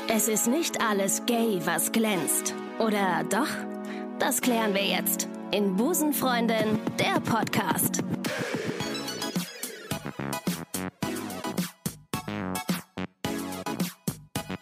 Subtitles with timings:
[0.07, 2.54] Es ist nicht alles gay, was glänzt.
[2.81, 3.48] Oder doch?
[4.17, 8.02] Das klären wir jetzt in Busenfreundin, der Podcast.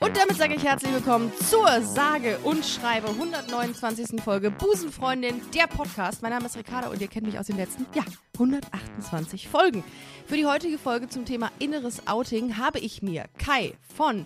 [0.01, 4.21] Und damit sage ich herzlich willkommen zur sage und schreibe 129.
[4.21, 6.21] Folge Busenfreundin, der Podcast.
[6.21, 8.03] Mein Name ist Ricarda und ihr kennt mich aus den letzten, ja,
[8.33, 9.81] 128 Folgen.
[10.25, 14.25] Für die heutige Folge zum Thema inneres Outing habe ich mir Kai von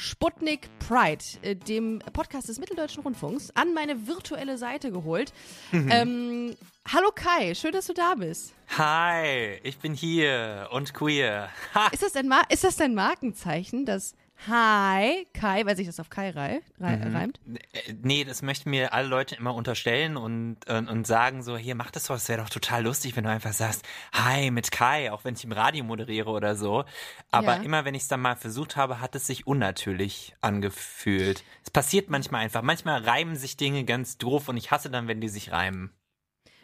[0.00, 5.34] Sputnik Pride, äh, dem Podcast des Mitteldeutschen Rundfunks, an meine virtuelle Seite geholt.
[5.72, 6.56] Ähm,
[6.90, 8.54] hallo Kai, schön, dass du da bist.
[8.78, 11.50] Hi, ich bin hier und queer.
[11.74, 11.88] Ha.
[11.92, 14.14] Ist das dein, Mar ist das dein Markenzeichen, das
[14.46, 17.40] Hi Kai, weil sich das auf Kai rei rei reimt?
[17.72, 21.74] Äh, Nee, das möchten mir alle Leute immer unterstellen und, und, und sagen so, hier,
[21.74, 25.12] mach das doch, es wäre doch total lustig, wenn du einfach sagst, hi, mit Kai,
[25.12, 26.84] auch wenn ich im Radio moderiere oder so.
[27.30, 27.62] Aber Ja.
[27.62, 31.44] immer, wenn ich es dann mal versucht habe, hat es sich unnatürlich angefühlt.
[31.62, 32.62] Es passiert manchmal einfach.
[32.62, 35.92] Manchmal reimen sich Dinge ganz doof und ich hasse dann, wenn die sich reimen.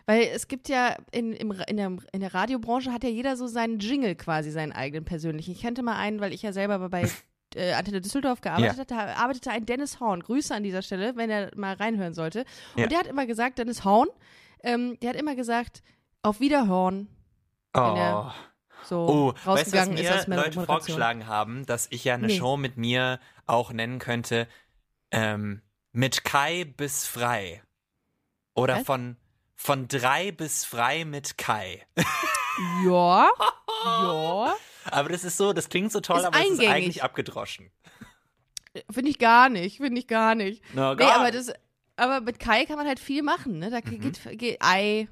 [0.06, 3.46] Weil es gibt ja in, im, in, der, in der Radiobranche hat ja jeder so
[3.48, 5.50] seinen Jingle quasi, seinen eigenen persönlichen.
[5.52, 7.10] Ich kannte mal einen, weil ich ja selber bei
[7.54, 9.06] äh, Antenne Düsseldorf gearbeitet Ja.
[9.06, 10.22] da arbeitete ein Dennis Horn.
[10.22, 12.44] Grüße an dieser Stelle, wenn er mal reinhören sollte.
[12.74, 12.86] Und Ja.
[12.88, 14.08] der hat immer gesagt, Dennis Horn,
[14.62, 15.82] ähm, der hat immer gesagt,
[16.22, 17.08] auf Wiederhorn,
[17.72, 18.32] er Oh.
[18.84, 22.26] so Oh, weißt du, was rausgegangen mir ist Leute vorgeschlagen haben, dass ich ja eine
[22.28, 22.38] Nee.
[22.38, 24.48] Show mit mir auch nennen könnte,
[25.12, 25.62] ähm,
[25.92, 27.62] mit Kai bis frei.
[28.54, 28.84] Oder Was?
[28.86, 29.16] von,
[29.54, 31.86] von drei bis frei mit Kai.
[32.86, 33.28] Ja,
[33.84, 34.54] ja,
[34.90, 36.72] Aber das ist so, das klingt so toll, Ist aber es ist eingängig.
[36.74, 37.70] eigentlich abgedroschen.
[38.90, 40.62] finde ich gar nicht, finde ich gar nicht.
[40.74, 41.52] No, Nee, aber das,
[41.96, 43.70] aber mit Kai kann man halt viel machen, ne?
[43.70, 44.00] Da Mhm.
[44.00, 45.08] geht, geht Ei,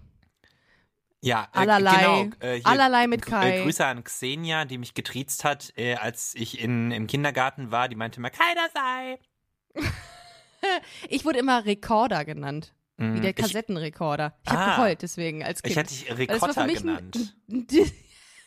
[1.23, 3.59] ja, äh, allerlei, genau, äh, allerlei mit Gr- Kai.
[3.61, 7.89] Äh, Grüße an Xenia, die mich getriezt hat, äh, als ich in, im Kindergarten war.
[7.89, 9.19] Die meinte immer, Kai, das sei.
[11.11, 12.73] Ich wurde immer Rekorder genannt.
[12.97, 14.35] Wie Mm, der ich- Kassettenrekorder.
[14.45, 14.77] Ich habe Ah.
[14.77, 15.73] geheult deswegen als Kind.
[15.73, 16.09] Ich hätte dich
[16.67, 17.35] mich genannt.
[17.51, 17.67] Ein,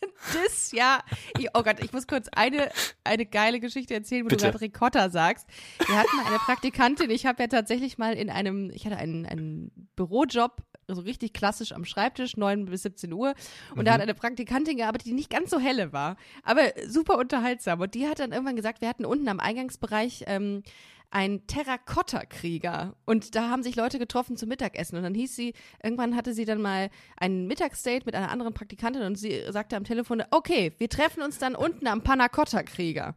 [0.34, 1.00] das, ja.
[1.38, 2.72] Ich, oh Gott, ich muss kurz eine,
[3.04, 4.46] eine geile Geschichte erzählen, wo Bitte.
[4.46, 5.48] du gerade Ricotta sagst.
[5.86, 9.90] Wir hatten eine Praktikantin, ich habe ja tatsächlich mal in einem, ich hatte einen, einen
[9.96, 13.34] Bürojob, so richtig klassisch am Schreibtisch, 9 bis 17 Uhr.
[13.76, 17.82] Und da hat eine Praktikantin gearbeitet, die nicht ganz so helle war, aber super unterhaltsam.
[17.82, 20.64] Und die hat dann irgendwann gesagt, wir hatten unten am Eingangsbereich ähm,
[21.10, 22.96] ein Terrakotta-Krieger.
[23.06, 24.98] Und da haben sich Leute getroffen zum Mittagessen.
[24.98, 29.04] Und dann hieß sie, irgendwann hatte sie dann mal ein Mittagsdate mit einer anderen Praktikantin
[29.04, 33.16] und sie sagte am Telefon, okay, wir treffen uns dann unten am Panacotta-Krieger.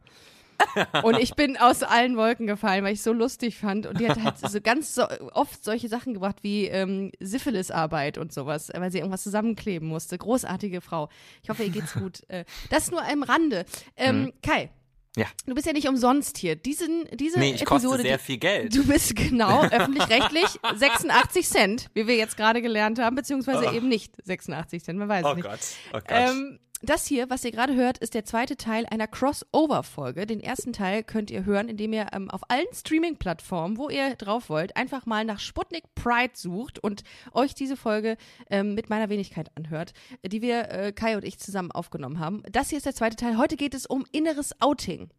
[1.03, 3.87] Und ich bin aus allen Wolken gefallen, weil ich es so lustig fand.
[3.87, 8.31] Und die hat halt so ganz so oft solche Sachen gebracht wie ähm, Syphilisarbeit und
[8.31, 10.17] sowas, weil sie irgendwas zusammenkleben musste.
[10.17, 11.09] Großartige Frau.
[11.41, 12.21] Ich hoffe, ihr geht's gut.
[12.29, 13.65] Äh, Das nur am Rande.
[13.97, 14.69] Ähm, Kai,
[15.17, 15.25] Ja.
[15.45, 16.55] du bist ja nicht umsonst hier.
[16.55, 18.73] Diesen, diese Nee, ich Episode, koste sehr viel Geld.
[18.75, 20.45] Du bist genau öffentlich-rechtlich
[20.75, 23.73] 86 Cent, wie wir jetzt gerade gelernt haben, beziehungsweise Oh.
[23.73, 25.45] eben nicht 86 Cent, man weiß Oh es nicht.
[25.47, 25.59] Gott,
[25.93, 26.03] oh Gott.
[26.09, 30.25] Ähm, das hier, was ihr gerade hört, ist der zweite Teil einer Crossover-Folge.
[30.25, 34.49] Den ersten Teil könnt ihr hören, indem ihr ähm, auf allen Streaming-Plattformen, wo ihr drauf
[34.49, 37.03] wollt, einfach mal nach Sputnik Pride sucht und
[37.33, 38.17] euch diese Folge
[38.49, 39.93] ähm, mit meiner Wenigkeit anhört,
[40.25, 42.43] die wir, äh, Kai und ich, zusammen aufgenommen haben.
[42.51, 43.37] Das hier ist der zweite Teil.
[43.37, 45.09] Heute geht es um inneres Outing.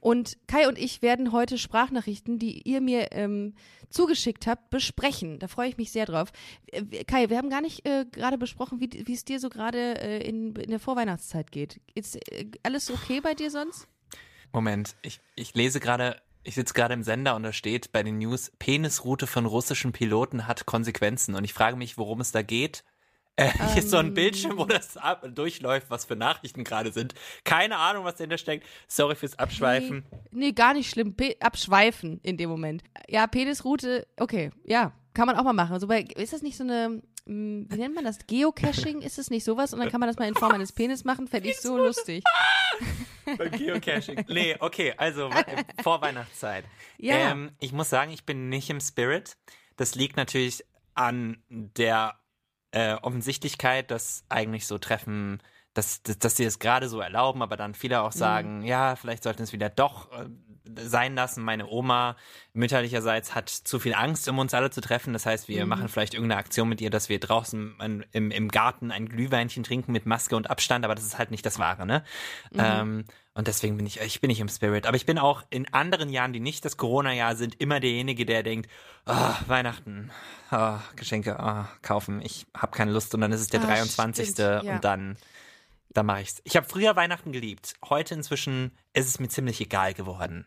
[0.00, 3.54] Und Kai und ich werden heute Sprachnachrichten, die ihr mir ähm,
[3.90, 5.38] zugeschickt habt, besprechen.
[5.38, 6.32] Da freue ich mich sehr drauf.
[6.66, 10.00] Äh, Kai, wir haben gar nicht äh, gerade besprochen, wie wie es dir so gerade
[10.00, 11.01] äh, in, in der Vorweihnachtszeit
[11.50, 11.80] geht.
[11.94, 13.88] Ist äh, alles okay bei dir sonst?
[14.52, 18.18] Moment, ich, ich lese gerade, ich sitze gerade im Sender und da steht bei den
[18.18, 21.34] News, Penisroute von russischen Piloten hat Konsequenzen.
[21.34, 22.84] Und ich frage mich, worum es da geht.
[23.36, 27.14] Äh, hier ist so ein Bildschirm, wo das ab, durchläuft, was für Nachrichten gerade sind.
[27.44, 28.66] Keine Ahnung, was dahinter steckt.
[28.88, 30.04] Sorry fürs Abschweifen.
[30.30, 31.14] Nee, nee gar nicht schlimm.
[31.14, 32.82] Pe abschweifen in dem Moment.
[33.08, 35.78] Ja, Penisroute, okay, ja, kann man auch mal machen.
[35.80, 38.18] So bei, ist das nicht so eine, mh, wie nennt man das?
[38.26, 39.02] Geocaching?
[39.02, 39.72] Ist das nicht sowas?
[39.72, 41.28] Und dann kann man das mal in Form eines Penis machen?
[41.28, 42.24] Fände ich so lustig.
[43.56, 44.24] Geocaching.
[44.28, 46.64] Nee, okay, also äh, Vorweihnachtszeit.
[46.98, 47.30] Ja.
[47.30, 49.36] Ähm, ich muss sagen, ich bin nicht im Spirit.
[49.76, 50.64] das liegt natürlich
[50.94, 52.18] an der
[52.72, 55.42] äh, Offensichtlichkeit, dass eigentlich so Treffen,
[55.74, 58.64] dass, dass, dass sie es gerade so erlauben, aber dann viele auch sagen, mhm.
[58.64, 60.26] ja, vielleicht sollten es wieder doch äh,
[60.76, 61.42] sein lassen.
[61.42, 62.16] Meine Oma
[62.52, 65.12] mütterlicherseits hat zu viel Angst, um uns alle zu treffen.
[65.12, 65.68] Das heißt, wir mhm.
[65.70, 69.64] machen vielleicht irgendeine Aktion mit ihr, dass wir draußen ein, im, im Garten ein Glühweinchen
[69.64, 72.04] trinken mit Maske und Abstand, aber das ist halt nicht das Wahre, ne?
[72.52, 72.60] Mhm.
[72.60, 73.04] Ähm,
[73.34, 74.86] und deswegen bin ich, ich bin nicht im Spirit.
[74.86, 78.42] Aber ich bin auch in anderen Jahren, die nicht das Corona-Jahr sind, immer derjenige, der
[78.42, 78.70] denkt,
[79.06, 80.10] oh, Weihnachten,
[80.50, 83.14] oh, Geschenke oh, kaufen, ich habe keine Lust.
[83.14, 84.28] Und dann ist es der ah, 23.
[84.28, 84.74] Stimmt, ja.
[84.74, 85.16] und dann,
[85.92, 86.40] dann mache ich's.
[86.44, 87.74] Ich habe früher Weihnachten geliebt.
[87.88, 90.46] Heute inzwischen ist es mir ziemlich egal geworden.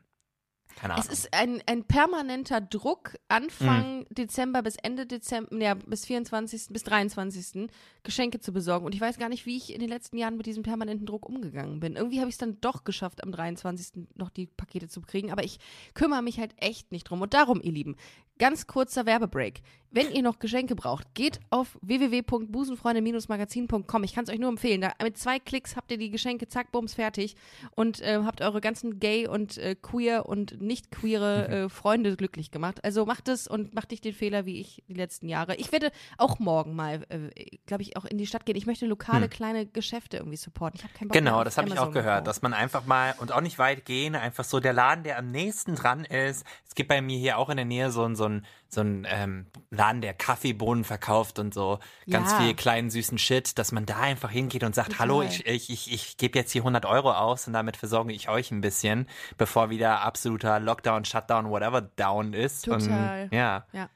[0.75, 1.05] Keine Ahnung.
[1.07, 4.05] Es ist ein, ein permanenter Druck, Anfang mhm.
[4.09, 7.69] Dezember bis Ende Dezember, ja, bis 24., bis 23.
[8.03, 8.85] Geschenke zu besorgen.
[8.85, 11.27] Und ich weiß gar nicht, wie ich in den letzten Jahren mit diesem permanenten Druck
[11.27, 11.95] umgegangen bin.
[11.95, 14.05] Irgendwie habe ich es dann doch geschafft, am 23.
[14.15, 15.31] noch die Pakete zu kriegen.
[15.31, 15.59] Aber ich
[15.93, 17.21] kümmere mich halt echt nicht drum.
[17.21, 17.95] Und darum, ihr Lieben,
[18.37, 19.61] ganz kurzer Werbebreak.
[19.95, 24.03] Wenn ihr noch Geschenke braucht, geht auf www.busenfreunde-magazin.com.
[24.03, 24.81] Ich kann es euch nur empfehlen.
[24.81, 27.37] Da, mit zwei Klicks habt ihr die Geschenke, zack, bums, fertig.
[27.75, 32.51] Und äh, habt eure ganzen gay und äh, queer und nicht queere äh, Freunde glücklich
[32.51, 32.83] gemacht.
[32.83, 35.55] Also macht es und macht nicht den Fehler wie ich die letzten Jahre.
[35.55, 37.29] Ich werde auch morgen mal, äh,
[37.65, 38.57] glaube ich, auch in die Stadt gehen.
[38.57, 39.29] Ich möchte lokale hm.
[39.29, 40.77] kleine Geschäfte irgendwie supporten.
[40.77, 43.31] Ich habe keinen Bock Genau, das habe ich auch gehört, dass man einfach mal und
[43.31, 46.45] auch nicht weit gehen, einfach so der Laden, der am nächsten dran ist.
[46.67, 49.07] Es gibt bei mir hier auch in der Nähe so ein, so ein so ein
[49.09, 51.79] ähm, Laden, der Kaffeebohnen verkauft und so
[52.09, 52.39] ganz ja.
[52.39, 55.07] viel kleinen süßen Shit, dass man da einfach hingeht und sagt, Total.
[55.07, 58.29] hallo, ich, ich, ich, ich gebe jetzt hier 100 Euro aus und damit versorge ich
[58.29, 59.07] euch ein bisschen,
[59.37, 62.65] bevor wieder absoluter Lockdown, Shutdown, whatever down ist.
[62.65, 63.23] Total.
[63.23, 63.65] Und, ja.
[63.71, 63.89] ja.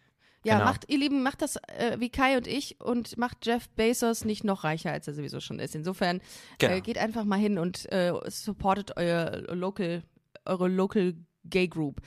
[0.46, 0.70] Ja, genau.
[0.70, 4.46] macht, ihr Lieben, macht das äh, wie Kai und ich und macht Jeff Bezos nicht
[4.46, 5.76] noch reicher, als er sowieso schon ist.
[5.76, 6.22] Insofern äh,
[6.60, 6.74] genau.
[6.76, 10.02] äh, geht einfach mal hin und äh, supportet euer local,
[10.46, 12.02] eure local Gay Group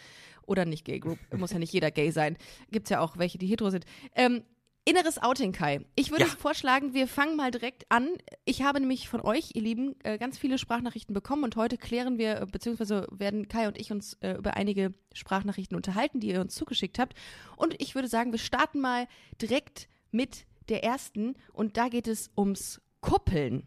[0.46, 1.18] oder nicht Gay Group.
[1.36, 2.36] Muss ja nicht jeder gay sein.
[2.70, 3.84] Gibt es ja auch welche, die hetero sind.
[4.14, 4.42] Ähm,
[4.84, 5.80] Inneres Outing, Kai.
[5.94, 6.30] Ich würde ja.
[6.30, 8.08] vorschlagen, wir fangen mal direkt an.
[8.44, 12.18] Ich habe nämlich von euch, ihr Lieben, äh, ganz viele Sprachnachrichten bekommen und heute klären
[12.18, 16.40] wir, äh, beziehungsweise werden Kai und ich uns äh, über einige Sprachnachrichten unterhalten, die ihr
[16.40, 17.14] uns zugeschickt habt.
[17.56, 19.06] Und ich würde sagen, wir starten mal
[19.40, 23.62] direkt mit der ersten und da geht es ums Kuppeln.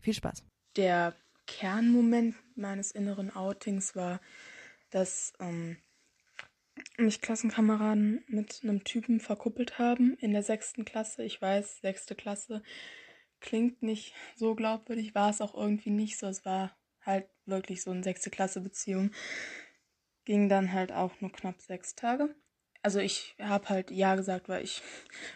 [0.00, 0.44] Viel Spaß.
[0.76, 1.16] Der
[1.48, 4.20] Kernmoment meines inneren Outings war,
[4.90, 5.78] dass ähm,
[6.98, 11.24] mich Klassenkameraden mit einem Typen verkuppelt haben in der sechsten Klasse.
[11.24, 12.62] Ich weiß, sechste Klasse
[13.40, 16.26] klingt nicht so glaubwürdig, war es auch irgendwie nicht so.
[16.26, 19.10] Es war halt wirklich so eine sechste Klasse Beziehung.
[20.24, 22.34] Ging dann halt auch nur knapp sechs Tage.
[22.82, 24.82] Also ich habe halt Ja gesagt, weil ich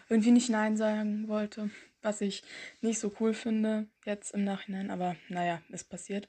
[0.08, 1.70] irgendwie nicht Nein sagen wollte,
[2.02, 2.42] was ich
[2.80, 4.90] nicht so cool finde jetzt im Nachhinein.
[4.90, 6.28] Aber naja, ist passiert.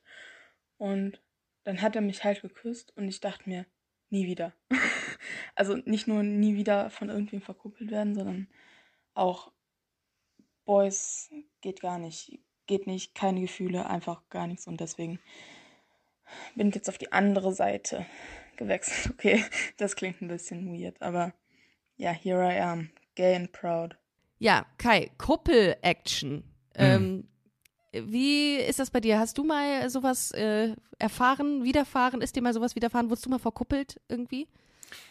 [0.78, 1.22] Und
[1.64, 3.66] dann hat er mich halt geküsst und ich dachte mir,
[4.10, 4.54] nie wieder.
[5.56, 8.48] also nicht nur nie wieder von irgendwem verkuppelt werden, sondern
[9.14, 9.52] auch
[10.66, 11.30] Boys
[11.62, 12.40] geht gar nicht.
[12.68, 14.66] Geht nicht, keine Gefühle, einfach gar nichts.
[14.66, 15.20] Und deswegen
[16.56, 18.06] bin ich jetzt auf die andere Seite
[18.58, 19.14] gewechselt.
[19.18, 19.44] Okay,
[19.78, 21.34] das klingt ein bisschen weird, aber
[21.98, 23.96] ja, here I am, gay and proud.
[24.40, 26.36] Ja, Kai, Kuppel-Action.
[26.38, 26.44] Mhm.
[26.76, 27.28] Ähm,
[27.94, 29.20] wie ist das bei dir?
[29.20, 32.22] Hast du mal sowas äh, erfahren, widerfahren?
[32.22, 33.10] Ist dir mal sowas widerfahren?
[33.10, 34.48] Wurdest du mal verkuppelt irgendwie?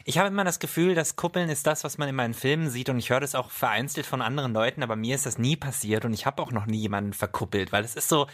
[0.05, 2.89] Ich habe immer das Gefühl, dass Kuppeln ist das, was man in meinen Filmen sieht
[2.89, 6.05] und ich höre das auch vereinzelt von anderen Leuten, aber mir ist das nie passiert
[6.05, 8.27] und ich habe auch noch nie jemanden verkuppelt, weil es ist so,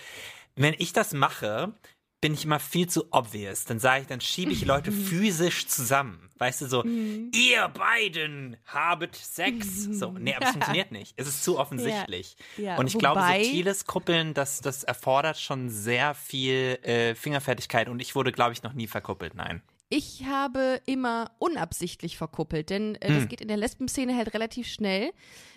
[0.56, 1.72] wenn ich das mache,
[2.20, 3.64] bin ich immer viel zu obvious.
[3.64, 6.28] Dann sage ich, dann schiebe ich Leute physisch zusammen.
[6.38, 7.30] Weißt du, so, mhm.
[7.34, 9.84] ihr beiden habet Sex.
[9.84, 11.14] So, nee, aber es funktioniert nicht.
[11.16, 12.36] Es ist zu offensichtlich.
[12.56, 12.76] Ja, ja.
[12.76, 18.00] Und ich Wobei, glaube, subtiles Kuppeln, das, das erfordert schon sehr viel äh, Fingerfertigkeit und
[18.00, 19.62] ich wurde, glaube ich, noch nie verkuppelt, nein.
[19.90, 23.28] Ich habe immer unabsichtlich verkuppelt, denn äh, das hm.
[23.28, 25.10] geht in der Lesben-Szene halt relativ schnell,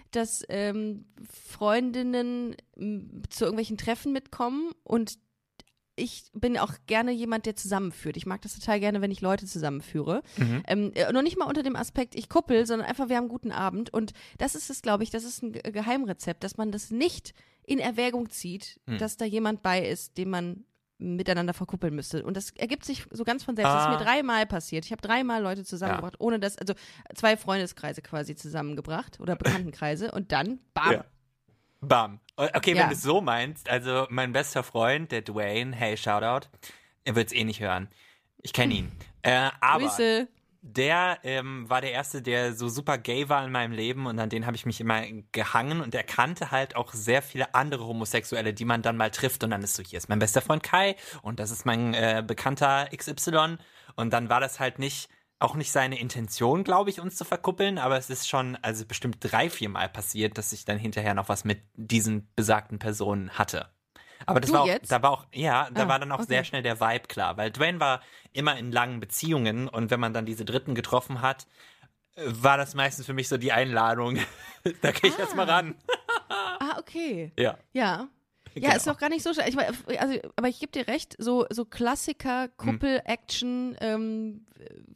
[0.09, 2.55] dass ähm, Freundinnen
[3.29, 5.19] zu irgendwelchen Treffen mitkommen und
[5.95, 8.17] ich bin auch gerne jemand, der zusammenführt.
[8.17, 10.23] Ich mag das total gerne, wenn ich Leute zusammenführe.
[10.37, 10.63] Mhm.
[10.67, 13.29] Ähm, äh, nur nicht mal unter dem Aspekt, ich kuppel, sondern einfach, wir haben einen
[13.29, 13.93] guten Abend.
[13.93, 17.77] Und das ist es, glaube ich, das ist ein Geheimrezept, dass man das nicht in
[17.77, 18.97] Erwägung zieht, mhm.
[18.97, 20.65] dass da jemand bei ist, den man
[20.97, 22.23] miteinander verkuppeln müsste.
[22.23, 23.69] Und das ergibt sich so ganz von selbst.
[23.69, 23.75] Ah.
[23.75, 24.03] Das ist mir ah.
[24.03, 24.85] dreimal passiert.
[24.85, 26.21] Ich habe dreimal Leute zusammengebracht, ja.
[26.21, 26.73] ohne dass, also
[27.15, 30.91] zwei Freundeskreise quasi zusammengebracht oder Bekanntenkreise und dann, bam.
[30.91, 31.05] Ja.
[31.81, 32.19] Bam.
[32.37, 32.83] Okay, ja.
[32.83, 36.47] wenn du es so meinst, also mein bester Freund, der Dwayne, hey, Shoutout,
[37.03, 37.89] er wird es eh nicht hören.
[38.41, 38.91] Ich kenne ihn.
[39.21, 40.27] Äh, aber Grüße
[40.65, 44.29] der ähm, war der erste, der so super gay war in meinem Leben und an
[44.29, 45.03] den habe ich mich immer
[45.33, 49.43] gehangen und er kannte halt auch sehr viele andere Homosexuelle, die man dann mal trifft
[49.43, 52.23] und dann ist so, hier ist mein bester Freund Kai und das ist mein äh,
[52.25, 53.57] bekannter XY
[53.95, 57.77] und dann war das halt nicht auch nicht seine Intention, glaube ich, uns zu verkuppeln,
[57.77, 61.27] aber es ist schon, also bestimmt drei, vier Mal passiert, dass ich dann hinterher noch
[61.27, 63.69] was mit diesen besagten Personen hatte.
[64.25, 64.91] Aber das Du war auch, jetzt?
[64.91, 66.27] da war auch, ja, da Ah, war dann auch okay.
[66.29, 68.01] sehr schnell der Vibe klar, weil Dwayne war
[68.33, 71.47] immer in langen Beziehungen und wenn man dann diese Dritten getroffen hat,
[72.15, 74.19] äh, war das meistens für mich so die Einladung.
[74.81, 75.75] da gehe ich jetzt mal ran.
[76.29, 77.31] Ah, okay.
[77.37, 77.57] Ja.
[77.73, 78.07] Ja.
[78.55, 78.75] Ja, Genau.
[78.75, 79.57] ist doch gar nicht so schlecht.
[79.57, 84.45] Also, aber ich gebe dir recht, so, so Klassiker, Kuppel-Action, ähm,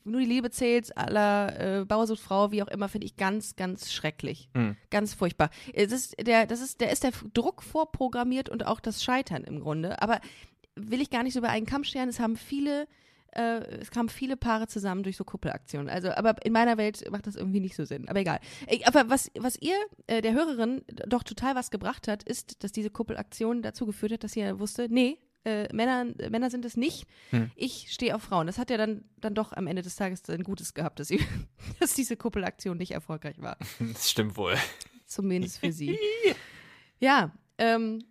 [0.04, 3.92] nur die Liebe zählt, aller äh, Bauersucht Frau, wie auch immer, finde ich ganz, ganz
[3.92, 4.50] schrecklich.
[4.54, 4.76] Hm.
[4.90, 5.50] Ganz furchtbar.
[5.74, 9.60] Es ist der, das ist, der ist der Druck vorprogrammiert und auch das Scheitern im
[9.60, 10.02] Grunde.
[10.02, 10.20] Aber
[10.76, 12.10] will ich gar nicht so über einen Kamm scheren.
[12.10, 12.88] Es haben viele,
[13.38, 15.90] äh, es kamen viele Paare zusammen durch so Kuppelaktionen.
[15.90, 18.10] Also, aber in meiner Welt macht das irgendwie nicht so Sinn.
[18.10, 18.40] Aber egal.
[18.86, 19.78] Aber was, was ihr,
[20.08, 24.24] äh, der Hörerin, doch total was gebracht hat, ist, dass diese Kuppelaktion dazu geführt hat,
[24.24, 27.08] dass sie wusste, nee, äh, Männer, äh, Männer sind es nicht.
[27.30, 27.52] Hm.
[27.56, 28.48] Ich stehe auf Frauen.
[28.48, 31.22] Das hat ja dann, dann doch am Ende des Tages ein Gutes gehabt, dass, sie,
[31.80, 33.58] dass diese Kuppelaktion nicht erfolgreich war.
[33.80, 34.56] Das stimmt wohl.
[35.06, 35.98] Zumindest für sie.
[37.00, 38.04] Ja, ähm,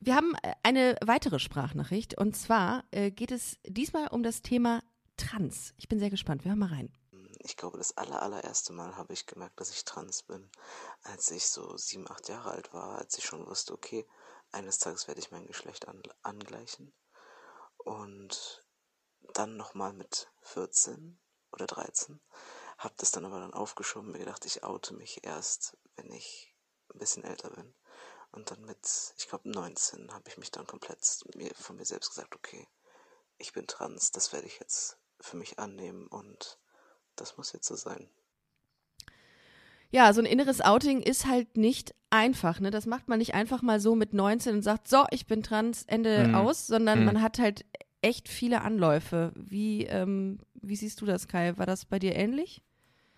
[0.00, 4.82] wir haben äh, eine weitere Sprachnachricht und zwar äh, geht es diesmal um das Thema
[5.16, 5.74] Trans.
[5.76, 6.44] Ich bin sehr gespannt.
[6.44, 6.92] Wir hören mal rein.
[7.42, 10.50] Ich glaube, das aller, allererste Mal habe ich gemerkt, dass ich trans bin,
[11.02, 14.06] als ich so sieben, acht Jahre alt war, als ich schon wusste, okay,
[14.52, 16.92] eines Tages werde ich mein Geschlecht an, angleichen.
[17.78, 18.64] Und
[19.34, 21.18] dann nochmal mit 14
[21.52, 22.20] oder 13,
[22.78, 26.54] habe das dann aber dann aufgeschoben, mir gedacht, ich oute mich erst, wenn ich
[26.92, 27.74] ein bisschen älter bin.
[28.32, 28.78] Und dann mit,
[29.16, 31.00] ich glaube 19, habe ich mich dann komplett
[31.34, 32.68] mir, von mir selbst gesagt, okay,
[33.38, 36.58] ich bin trans, das werde ich jetzt für mich annehmen und
[37.16, 38.08] das muss jetzt so sein.
[39.90, 42.60] Ja, so ein inneres Outing ist halt nicht einfach.
[42.60, 42.70] Ne?
[42.70, 45.82] Das macht man nicht einfach mal so mit 19 und sagt, so, ich bin trans,
[45.84, 46.34] Ende Mhm.
[46.34, 47.04] aus, sondern Mhm.
[47.06, 47.64] man hat halt
[48.00, 49.32] echt viele Anläufe.
[49.34, 51.58] Wie, ähm, wie siehst du das, Kai?
[51.58, 52.62] War das bei dir ähnlich?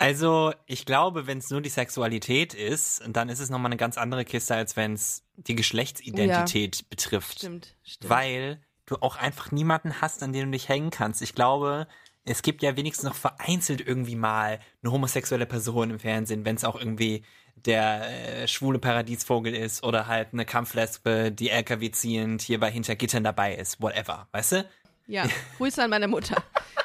[0.02, 3.96] Also, ich glaube, wenn es nur die Sexualität ist, dann ist es nochmal eine ganz
[3.96, 7.38] andere Kiste, als wenn es die Geschlechtsidentität betrifft.
[7.38, 8.10] Stimmt, stimmt.
[8.10, 11.22] Weil du auch einfach niemanden hast, an den du dich hängen kannst.
[11.22, 11.86] Ich glaube,
[12.24, 16.64] es gibt ja wenigstens noch vereinzelt irgendwie mal eine homosexuelle Person im Fernsehen, wenn es
[16.64, 22.58] auch irgendwie der äh, schwule Paradiesvogel ist oder halt eine Kampflesbe, die LKW ziehend hier
[22.58, 24.68] bei hinter Gittern dabei ist, whatever, weißt du?
[25.06, 25.26] Ja,
[25.58, 26.42] Grüße an meine Mutter.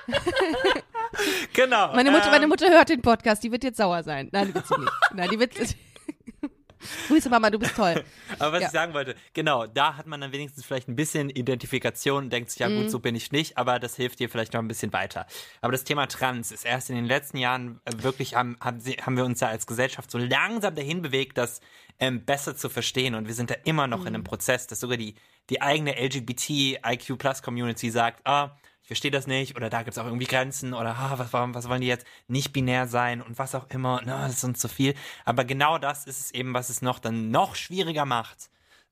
[1.53, 1.93] Genau.
[1.93, 4.29] Meine Mutter, meine ähm, Mutter hört den Podcast, die wird jetzt sauer sein.
[4.31, 4.91] Nein, die wird sie nicht.
[5.13, 5.53] Nein, die wird.
[7.07, 8.03] Grüße Mama, du bist toll.
[8.39, 8.67] Aber was Ja.
[8.67, 12.51] ich sagen wollte, genau, da hat man dann wenigstens vielleicht ein bisschen Identifikation und denkt
[12.51, 14.93] sich, ja gut, so bin ich nicht, aber das hilft dir vielleicht noch ein bisschen
[14.93, 15.25] weiter.
[15.61, 19.25] Aber das Thema Trans ist erst in den letzten Jahren äh, wirklich, haben, haben, wir
[19.25, 21.61] uns da als Gesellschaft so langsam dahin bewegt, das
[21.99, 24.97] ähm, besser zu verstehen und wir sind da immer noch in einem Prozess, dass sogar
[24.97, 25.15] die,
[25.49, 28.55] die eigene LGBT-IQ-Plus-Community sagt, ah,
[28.87, 31.53] ich verstehe das nicht oder da gibt es auch irgendwie Grenzen oder ah, was, warum-
[31.53, 34.59] was wollen die jetzt nicht binär sein und was auch immer, na, das ist uns
[34.59, 34.93] zu viel.
[35.25, 38.49] Aber genau das ist es eben, was es noch dann noch schwieriger macht,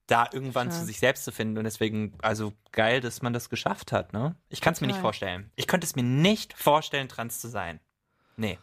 [0.07, 0.81] da irgendwann Klar.
[0.81, 1.57] zu sich selbst zu finden.
[1.57, 4.35] Und deswegen, also geil, dass man das geschafft hat, ne?
[4.49, 5.49] Ich kann es mir nicht vorstellen.
[5.55, 7.79] Ich könnte es mir nicht vorstellen, trans zu sein.
[8.35, 8.59] Nee.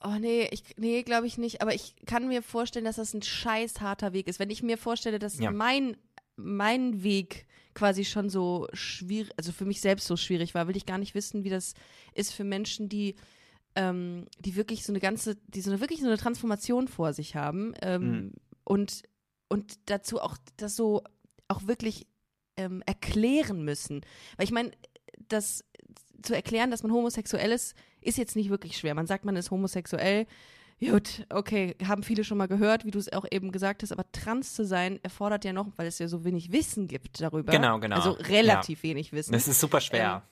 [0.00, 1.60] Oh nee, ich, nee, glaube ich nicht.
[1.60, 4.38] Aber ich kann mir vorstellen, dass das ein scheiß harter Weg ist.
[4.38, 5.50] Wenn ich mir vorstelle, dass Ja.
[5.50, 5.96] mein,
[6.36, 7.46] mein Weg
[7.78, 11.14] quasi schon so schwierig, also für mich selbst so schwierig war, will ich gar nicht
[11.14, 11.74] wissen, wie das
[12.14, 13.14] ist für Menschen, die
[13.76, 17.36] ähm, die wirklich so eine ganze, die so eine wirklich so eine Transformation vor sich
[17.36, 18.32] haben ähm, Mhm.
[18.64, 19.02] und
[19.48, 21.02] und dazu auch das so
[21.46, 22.06] auch wirklich
[22.56, 24.00] ähm, erklären müssen,
[24.36, 24.72] weil ich meine,
[25.28, 25.64] das
[26.22, 28.94] zu erklären, dass man homosexuell ist, ist jetzt nicht wirklich schwer.
[28.94, 30.26] Man sagt, man ist homosexuell.
[30.80, 34.04] Gut, okay, haben viele schon mal gehört, wie du es auch eben gesagt hast, aber
[34.12, 37.50] trans zu sein erfordert ja noch, weil es ja so wenig Wissen gibt darüber.
[37.52, 37.96] Genau, genau.
[37.96, 39.32] Also relativ wenig Wissen.
[39.32, 40.22] Das ist super schwer.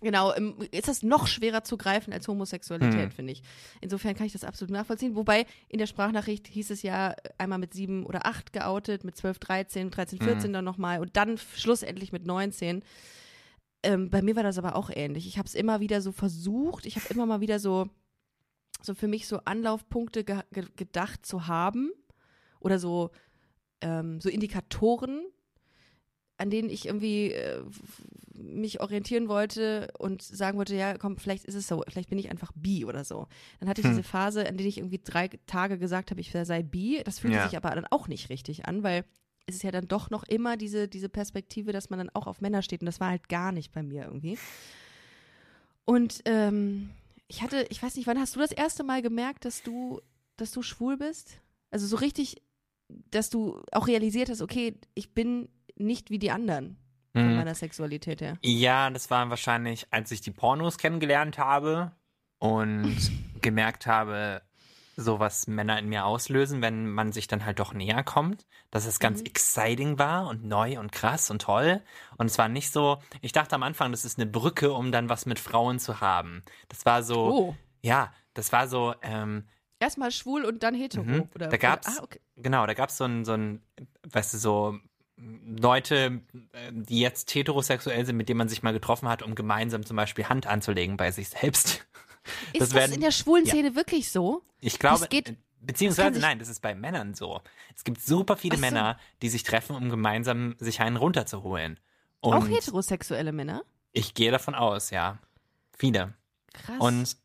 [0.00, 3.10] Genau, ähm, ist das noch schwerer zu greifen als Homosexualität, Hm.
[3.12, 3.42] finde ich.
[3.80, 5.14] Insofern kann ich das absolut nachvollziehen.
[5.14, 9.38] Wobei in der Sprachnachricht hieß es ja einmal mit sieben oder acht geoutet, mit zwölf,
[9.38, 10.26] dreizehn, dreizehn, Hm.
[10.26, 12.82] vierzehn dann nochmal und dann schlussendlich mit 19.
[13.84, 15.26] Ähm, bei mir war das aber auch ähnlich.
[15.28, 16.84] Ich habe es immer wieder so versucht.
[16.86, 17.88] Ich habe immer mal wieder so,
[18.82, 21.90] so für mich so Anlaufpunkte ge ge gedacht zu haben
[22.60, 23.10] oder so,
[23.80, 25.24] ähm, so Indikatoren,
[26.36, 27.62] an denen ich irgendwie äh,
[28.34, 32.30] mich orientieren wollte und sagen wollte, ja, komm, vielleicht ist es so, vielleicht bin ich
[32.30, 33.28] einfach bi oder so.
[33.60, 33.96] Dann hatte ich Hm.
[33.96, 37.02] diese Phase, an der ich irgendwie drei Tage gesagt habe, ich sei bi.
[37.04, 37.46] Das fühlte Ja.
[37.46, 39.04] sich aber dann auch nicht richtig an, weil
[39.46, 42.40] es ist ja dann doch noch immer diese, diese Perspektive, dass man dann auch auf
[42.40, 44.38] Männer steht und das war halt gar nicht bei mir irgendwie.
[45.84, 46.90] Und ähm,
[47.32, 50.00] ich hatte, ich weiß nicht, wann hast du das erste Mal gemerkt, dass du,
[50.36, 51.40] dass du schwul bist?
[51.70, 52.42] Also so richtig,
[53.10, 56.76] dass du auch realisiert hast, okay, ich bin nicht wie die anderen
[57.14, 57.36] von Mhm.
[57.36, 58.36] meiner Sexualität her.
[58.42, 61.92] Ja, das war wahrscheinlich, als ich die Pornos kennengelernt habe.
[62.38, 62.96] und
[63.40, 64.42] gemerkt habe,
[64.96, 68.86] so was Männer in mir auslösen, wenn man sich dann halt doch näher kommt, dass
[68.86, 69.26] es ganz Mhm.
[69.26, 71.80] exciting war und neu und krass und toll.
[72.18, 75.08] Und es war nicht so, ich dachte am Anfang, das ist eine Brücke, um dann
[75.08, 76.42] was mit Frauen zu haben.
[76.68, 77.56] Das war so, Oh.
[77.82, 79.46] ja, das war so, ähm,
[79.80, 81.02] Erstmal schwul und dann hetero.
[81.02, 81.28] Mhm.
[81.34, 82.20] Oder, Da gab's- Oder, ah, okay.
[82.36, 83.62] genau, da gab es so ein, so ein,
[84.08, 84.78] weißt du, so
[85.16, 86.20] Leute,
[86.70, 90.28] die jetzt heterosexuell sind, mit denen man sich mal getroffen hat, um gemeinsam zum Beispiel
[90.28, 91.86] Hand anzulegen bei sich selbst.
[92.52, 94.42] Ist Das das, werden- in der schwulen Szene wirklich so?
[94.60, 97.40] Ich glaube, Das geht- äh, beziehungsweise nein, das ist bei Männern so.
[97.76, 98.60] Es gibt super viele so.
[98.60, 101.78] Männer, die sich treffen, um gemeinsam sich einen runterzuholen.
[102.20, 103.62] Und Auch heterosexuelle Männer?
[103.92, 105.18] ich gehe davon aus, ja.
[105.76, 106.14] Viele.
[106.52, 106.76] Krass.
[106.78, 107.16] Und,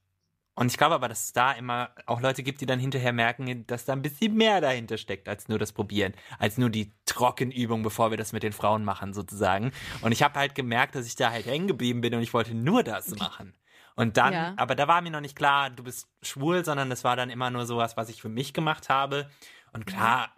[0.55, 3.67] und ich glaube aber, dass es da immer auch Leute gibt, die dann hinterher merken,
[3.67, 7.83] dass da ein bisschen mehr dahinter steckt, als nur das Probieren, als nur die Trockenübung,
[7.83, 9.71] bevor wir das mit den Frauen machen, sozusagen.
[10.01, 12.55] Und ich habe halt gemerkt, dass ich da halt hängen geblieben bin und ich wollte
[12.55, 13.53] nur das machen.
[13.97, 14.53] Und dann, Ja.
[14.57, 17.49] aber da war mir noch nicht klar, du bist schwul, sondern das war dann immer
[17.49, 19.29] nur sowas, was ich für mich gemacht habe.
[19.73, 20.29] Und klar,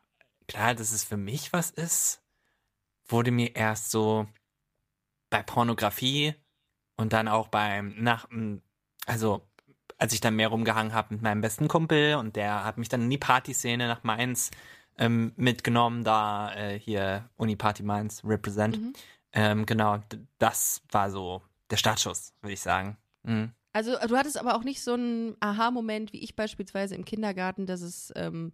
[0.48, 2.24] klar, dass es für mich was ist,
[3.08, 4.28] wurde mir erst so
[5.30, 6.36] bei Pornografie
[6.96, 8.28] und dann auch beim nach
[9.06, 9.46] also
[9.98, 13.02] als ich dann mehr rumgehangen habe mit meinem besten Kumpel und der hat mich dann
[13.02, 14.52] in die Partyszene nach Mainz
[14.98, 18.80] ähm, mitgenommen, da äh, hier Uni Party Mainz Represent.
[18.80, 18.94] Mhm.
[19.34, 20.00] Ähm, genau,
[20.38, 22.98] das war so der Startschuss, würde ich sagen.
[23.30, 23.52] Mhm.
[23.72, 27.82] Also du hattest aber auch nicht so einen Aha-Moment wie ich beispielsweise im Kindergarten, dass
[27.82, 28.52] es ähm,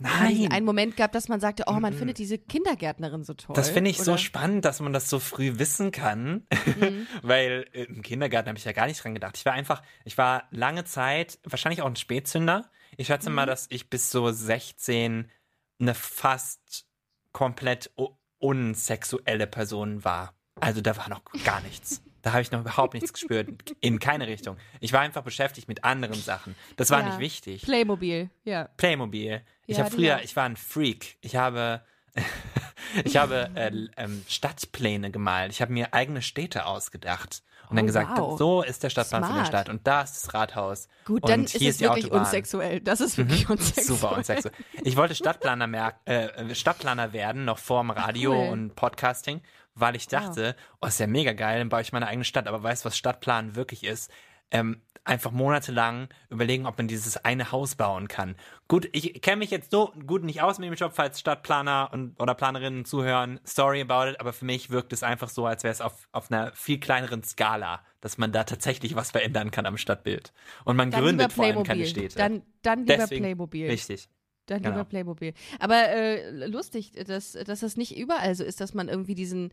[0.00, 1.98] Nein, einen Moment gab, dass man sagte, oh, man Mhm.
[1.98, 3.54] findet diese Kindergärtnerin so toll.
[3.54, 7.06] das finde ich so Oder- spannend, dass man das so früh wissen kann, Mhm.
[7.22, 9.36] weil äh, im Kindergarten habe ich ja gar nicht dran gedacht.
[9.36, 12.68] Ich war einfach, ich war lange Zeit, wahrscheinlich auch ein Spätzünder.
[12.96, 13.36] Ich schätze Mhm.
[13.36, 15.30] mal, dass ich bis so 16
[15.78, 16.86] eine fast
[17.32, 17.90] komplett
[18.38, 20.34] unsexuelle Person war.
[20.60, 22.02] Also da war noch gar nichts.
[22.24, 23.48] Da habe ich noch überhaupt nichts gespürt.
[23.80, 24.56] In keine Richtung.
[24.80, 26.54] Ich war einfach beschäftigt mit anderen Sachen.
[26.76, 27.08] Das war Ja.
[27.08, 27.62] nicht wichtig.
[27.62, 28.64] Playmobil, ja.
[28.78, 29.42] Playmobil.
[29.66, 31.18] Ich Ja, habe früher, ich war ein Freak.
[31.20, 31.82] Ich habe,
[33.04, 35.52] ich habe äh, ähm, Stadtpläne gemalt.
[35.52, 38.38] Ich habe mir eigene Städte ausgedacht und dann Oh, gesagt, wow.
[38.38, 39.42] so ist der Stadtplan für Smart.
[39.42, 40.88] die Stadt und da ist das Rathaus.
[41.04, 42.20] Gut, dann ist es die wirklich Autobahn.
[42.24, 42.80] unsexuell.
[42.80, 43.86] Das ist wirklich unsexuell.
[43.86, 44.54] Super unsexuell.
[44.82, 48.48] Ich wollte Stadtplaner, merk, äh, Stadtplaner werden, noch vorm Radio Cool.
[48.52, 49.40] und Podcasting,
[49.74, 52.46] weil ich dachte, oh, ist ja mega geil, dann baue ich meine eigene Stadt.
[52.46, 54.10] Aber weißt du, was Stadtplan wirklich ist?
[54.50, 58.36] Ähm, einfach monatelang überlegen, ob man dieses eine Haus bauen kann.
[58.68, 62.18] Gut, ich kenne mich jetzt so gut nicht aus mit dem Job, falls Stadtplaner und,
[62.20, 63.38] oder Planerinnen zuhören.
[63.44, 66.30] Sorry about it, aber für mich wirkt es einfach so, als wäre es auf, auf
[66.32, 70.32] einer viel kleineren Skala, dass man da tatsächlich was verändern kann am Stadtbild.
[70.64, 72.16] Und man Dann gründet vor allem keine Städte.
[72.16, 73.66] Dann, dann lieber Deswegen- Playmobil.
[73.68, 74.08] Richtig.
[74.46, 74.74] Dann Genau.
[74.76, 75.32] lieber Playmobil.
[75.58, 79.52] Aber äh, lustig, dass, dass das nicht überall so ist, dass man irgendwie diesen,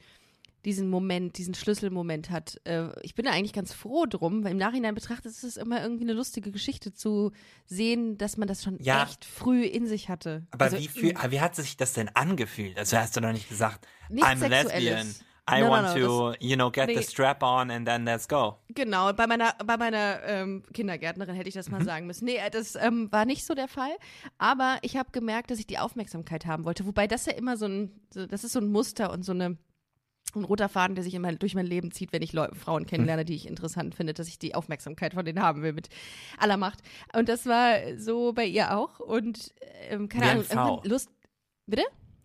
[0.66, 2.60] diesen Moment, diesen Schlüsselmoment hat.
[2.66, 5.82] Äh, ich bin da eigentlich ganz froh drum, weil im Nachhinein betrachtet ist es immer
[5.82, 7.32] irgendwie eine lustige Geschichte zu
[7.66, 9.04] sehen, dass man das schon Ja.
[9.04, 10.46] echt früh in sich hatte.
[10.52, 12.78] Aber Also, wie, fühl, aber wie hat sich das denn angefühlt?
[12.78, 14.68] Also hast du doch nicht gesagt, Nichts I'm a lesbian.
[15.08, 15.24] Sexuelles.
[15.50, 16.96] I No, no, want no, to, you know, get nee.
[16.96, 18.58] the strap on and then let's go.
[18.70, 21.78] Genau, bei meiner, bei meiner ähm, Kindergärtnerin hätte ich das Mhm.
[21.80, 22.26] mal sagen müssen.
[22.26, 23.92] Nee, äh, das ähm, war nicht so der Fall.
[24.38, 26.86] Aber ich habe gemerkt, dass ich die Aufmerksamkeit haben wollte.
[26.86, 29.58] Wobei das ja immer so ein, so, das ist so ein Muster und so eine,
[30.40, 33.26] ein roter Faden, der sich immer durch mein Leben zieht, wenn ich Leu Frauen kennenlerne,
[33.26, 35.90] die ich interessant finde, dass ich die Aufmerksamkeit von denen haben will mit
[36.38, 36.80] aller Macht.
[37.14, 39.00] Und das war so bei ihr auch.
[39.00, 39.54] Und
[39.90, 40.68] ähm, keine Wie ein Ahnung, Pfau.
[40.68, 41.10] irgendwann Lust.
[41.68, 41.84] Bitte?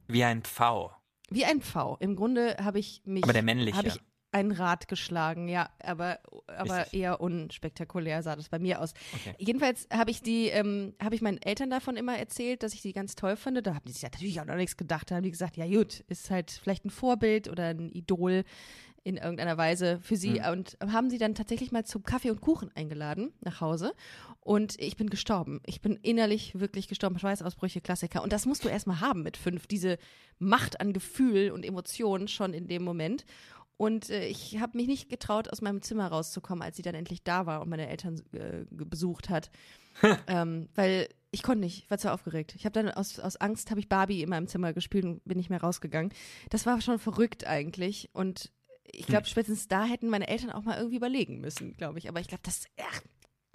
[0.08, 0.92] Wie ein Pfau.
[1.30, 1.96] Wie ein Pfau.
[2.00, 3.24] Im Grunde habe ich mich.
[3.24, 3.98] Aber der männliche.
[4.36, 7.00] Ein Rad geschlagen, ja, aber, aber Richtig.
[7.00, 8.92] eher unspektakulär sah das bei mir aus.
[9.14, 9.34] Okay.
[9.38, 12.92] Jedenfalls habe ich die, ähm, habe ich meinen Eltern davon immer erzählt, dass ich die
[12.92, 13.62] ganz toll finde.
[13.62, 15.10] Da haben die sich natürlich auch noch nichts gedacht.
[15.10, 18.44] Da haben die gesagt, ja gut, ist halt vielleicht ein Vorbild oder ein Idol
[19.04, 20.46] in irgendeiner Weise für sie Mhm.
[20.50, 23.94] und haben sie dann tatsächlich mal zum Kaffee und Kuchen eingeladen nach Hause
[24.40, 25.60] und ich bin gestorben.
[25.64, 27.16] Ich bin innerlich wirklich gestorben.
[27.16, 28.22] Schweißausbrüche, Klassiker.
[28.24, 29.68] Und das musst du erstmal haben mit fünf.
[29.68, 29.96] Diese
[30.40, 33.24] Macht an Gefühl und Emotionen schon in dem Moment.
[33.78, 37.22] Und äh, ich habe mich nicht getraut, aus meinem Zimmer rauszukommen, als sie dann endlich
[37.22, 39.50] da war und meine Eltern äh, besucht hat.
[40.26, 42.54] ähm, weil ich konnte nicht, ich war zu aufgeregt.
[42.54, 45.36] Ich habe dann aus, aus Angst, habe ich Barbie in meinem Zimmer gespielt und bin
[45.36, 46.12] nicht mehr rausgegangen.
[46.50, 48.08] Das war schon verrückt eigentlich.
[48.14, 48.50] Und
[48.90, 52.08] ich glaube, spätestens da hätten meine Eltern auch mal irgendwie überlegen müssen, glaube ich.
[52.08, 53.02] Aber ich glaube, das, ach,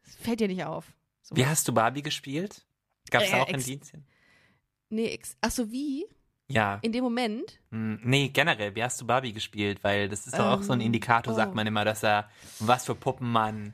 [0.03, 0.93] das fällt dir nicht auf.
[1.23, 1.35] So.
[1.35, 2.65] Wie hast du Barbie gespielt?
[3.09, 4.05] Gab es Äh, auch ex- Indizien?
[4.89, 6.05] Nee, ex- ach so, wie?
[6.51, 6.79] Ja.
[6.81, 7.59] In dem Moment?
[7.71, 9.83] Hm, Nee, generell, wie hast du Barbie gespielt?
[9.83, 11.55] Weil das ist doch auch so ein Ähm, Indikator, sagt oh.
[11.55, 13.73] man immer, dass er, was für Puppen man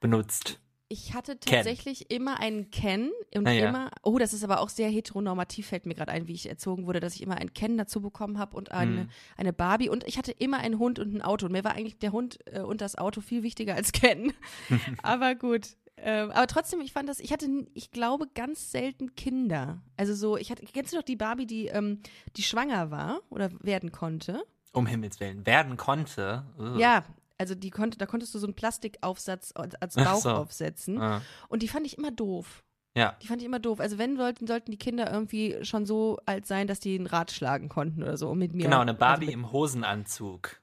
[0.00, 0.60] benutzt.
[0.88, 1.56] Ich hatte Ken.
[1.56, 3.68] tatsächlich immer einen Ken und Ah, ja.
[3.68, 6.86] immer, oh, das ist aber auch sehr heteronormativ, fällt mir gerade ein, wie ich erzogen
[6.86, 9.08] wurde, dass ich immer einen Ken dazu bekommen habe und eine, Hm.
[9.36, 11.98] eine Barbie und ich hatte immer einen Hund und ein Auto und mir war eigentlich
[11.98, 14.32] der Hund äh, und das Auto viel wichtiger als Ken.
[15.02, 19.82] aber gut, Ähm, aber trotzdem, ich fand das, ich hatte, ich glaube, ganz selten Kinder.
[19.96, 22.00] Also so, ich hatte, kennst du doch die Barbie, die, ähm,
[22.36, 24.44] die schwanger war oder werden konnte?
[24.72, 25.46] Um Himmels Willen.
[25.46, 26.44] Werden konnte.
[26.58, 26.78] Ugh.
[26.78, 27.04] Ja,
[27.38, 30.30] also die konnte, da konntest du so einen Plastikaufsatz als Bauch so.
[30.30, 31.00] aufsetzen.
[31.00, 31.22] Ah.
[31.48, 32.62] Und die fand ich immer doof.
[32.94, 33.14] Ja.
[33.22, 33.80] Die fand ich immer doof.
[33.80, 37.30] Also wenn sollten, sollten die Kinder irgendwie schon so alt sein, dass die ein Rad
[37.30, 38.30] schlagen konnten oder so.
[38.30, 38.64] Und mit mir.
[38.64, 40.62] Genau, eine Barbie also im Hosenanzug.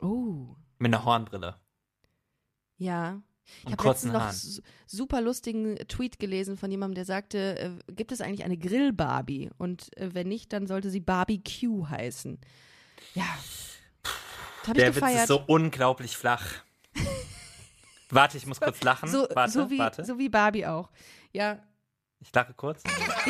[0.00, 1.56] Oh, Mit einer Hornbrille.
[2.76, 3.22] ja.
[3.66, 4.34] Ich habe letztens noch Haaren.
[4.34, 9.50] su- super lustigen Tweet gelesen von jemandem, der sagte, äh, gibt es eigentlich eine Grill-Barbie?
[9.58, 12.38] Und äh, wenn nicht, dann sollte sie Barbecue heißen.
[13.14, 13.24] Ja.
[14.02, 15.20] Das habe ich Der Witz gefeiert.
[15.22, 16.46] ist so unglaublich flach.
[18.10, 19.08] Warte, ich muss kurz lachen.
[19.08, 20.04] so, warte, so, wie, warte.
[20.04, 20.90] so wie Barbie auch.
[21.32, 21.62] Ja,
[22.18, 22.82] Ich lache kurz.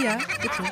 [0.02, 0.62] Ja, bitte.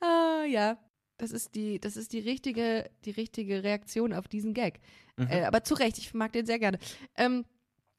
[0.00, 0.76] ah, ja.
[1.20, 4.80] Das ist die, das ist die richtige, die richtige Reaktion auf diesen Gag.
[5.18, 5.26] Mhm.
[5.28, 6.78] Äh, aber zu Recht, ich mag den sehr gerne.
[7.14, 7.44] Ähm,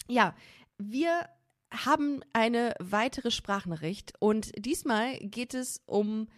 [0.07, 0.35] ja,
[0.79, 1.29] wir
[1.71, 6.29] haben eine weitere Sprachnachricht und diesmal geht es um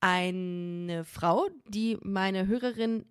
[0.00, 3.04] eine Frau, die meine Hörerin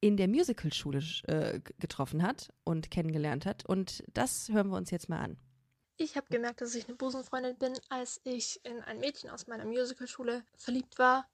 [0.00, 3.66] in der Musicalschule äh, getroffen hat und kennengelernt hat.
[3.66, 5.36] Und das hören wir uns jetzt mal an.
[5.98, 9.66] Ich habe gemerkt, dass ich eine Busenfreundin bin, als ich in ein Mädchen aus meiner
[9.66, 11.28] Musicalschule verliebt war.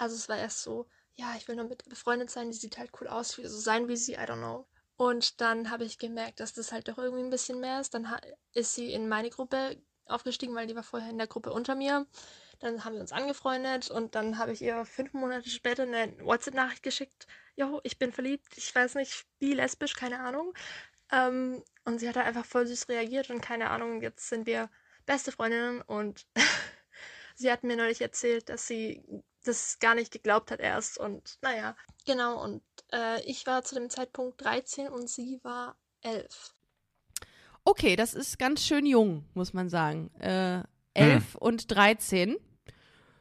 [0.00, 2.90] Also es war erst so, ja, ich will nur mit befreundet sein, die sieht halt
[3.00, 4.66] cool aus, will so sein wie sie, I don't know.
[4.96, 7.92] Und dann habe ich gemerkt, dass das halt doch irgendwie ein bisschen mehr ist.
[7.92, 8.08] Dann
[8.54, 12.06] ist sie in meine Gruppe aufgestiegen, weil die war vorher in der Gruppe unter mir.
[12.60, 16.82] Dann haben wir uns angefreundet und dann habe ich ihr fünf Monate später eine WhatsApp-Nachricht
[16.82, 17.26] geschickt.
[17.56, 20.54] Jo, ich bin verliebt, ich weiß nicht, wie lesbisch, keine Ahnung.
[21.12, 24.70] Ähm, und sie hat da einfach voll süß reagiert und keine Ahnung, jetzt sind wir
[25.04, 26.26] beste Freundinnen und
[27.40, 29.02] sie hat mir neulich erzählt, dass sie
[29.44, 31.74] das gar nicht geglaubt hat erst und naja,
[32.06, 36.54] genau und äh, ich war zu dem Zeitpunkt 13 und sie war 11.
[37.64, 40.10] Okay, das ist ganz schön jung, muss man sagen.
[40.18, 40.62] Äh,
[40.94, 42.36] 11 und 13.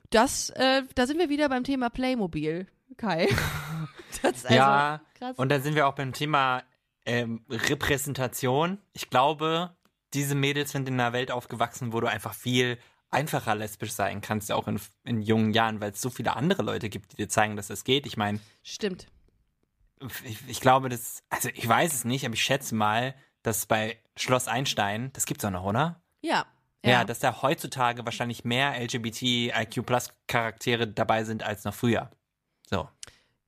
[0.09, 3.27] Das, äh, da sind wir wieder beim Thema Playmobil, Kai.
[4.23, 5.37] Das ist also ja, krass.
[5.37, 6.63] und dann sind wir auch beim Thema
[7.05, 8.81] ähm, Repräsentation.
[8.91, 9.77] Ich glaube,
[10.15, 12.79] diese Mädels sind in einer Welt aufgewachsen, wo du einfach viel
[13.11, 16.89] einfacher lesbisch sein kannst, auch in, in jungen Jahren, weil es so viele andere Leute
[16.89, 18.05] gibt, die dir zeigen, dass es geht.
[18.05, 19.07] Ich meine, Stimmt.
[20.23, 23.97] ich, ich glaube, das, also ich weiß es nicht, aber ich schätze mal, dass bei
[24.15, 26.01] Schloss Einstein, das gibt's auch noch, oder?
[26.21, 26.45] Ja.
[26.85, 32.09] Ja, dass da heutzutage wahrscheinlich mehr LGBTIQ-Plus-Charaktere dabei sind als noch früher.
[32.69, 32.87] So.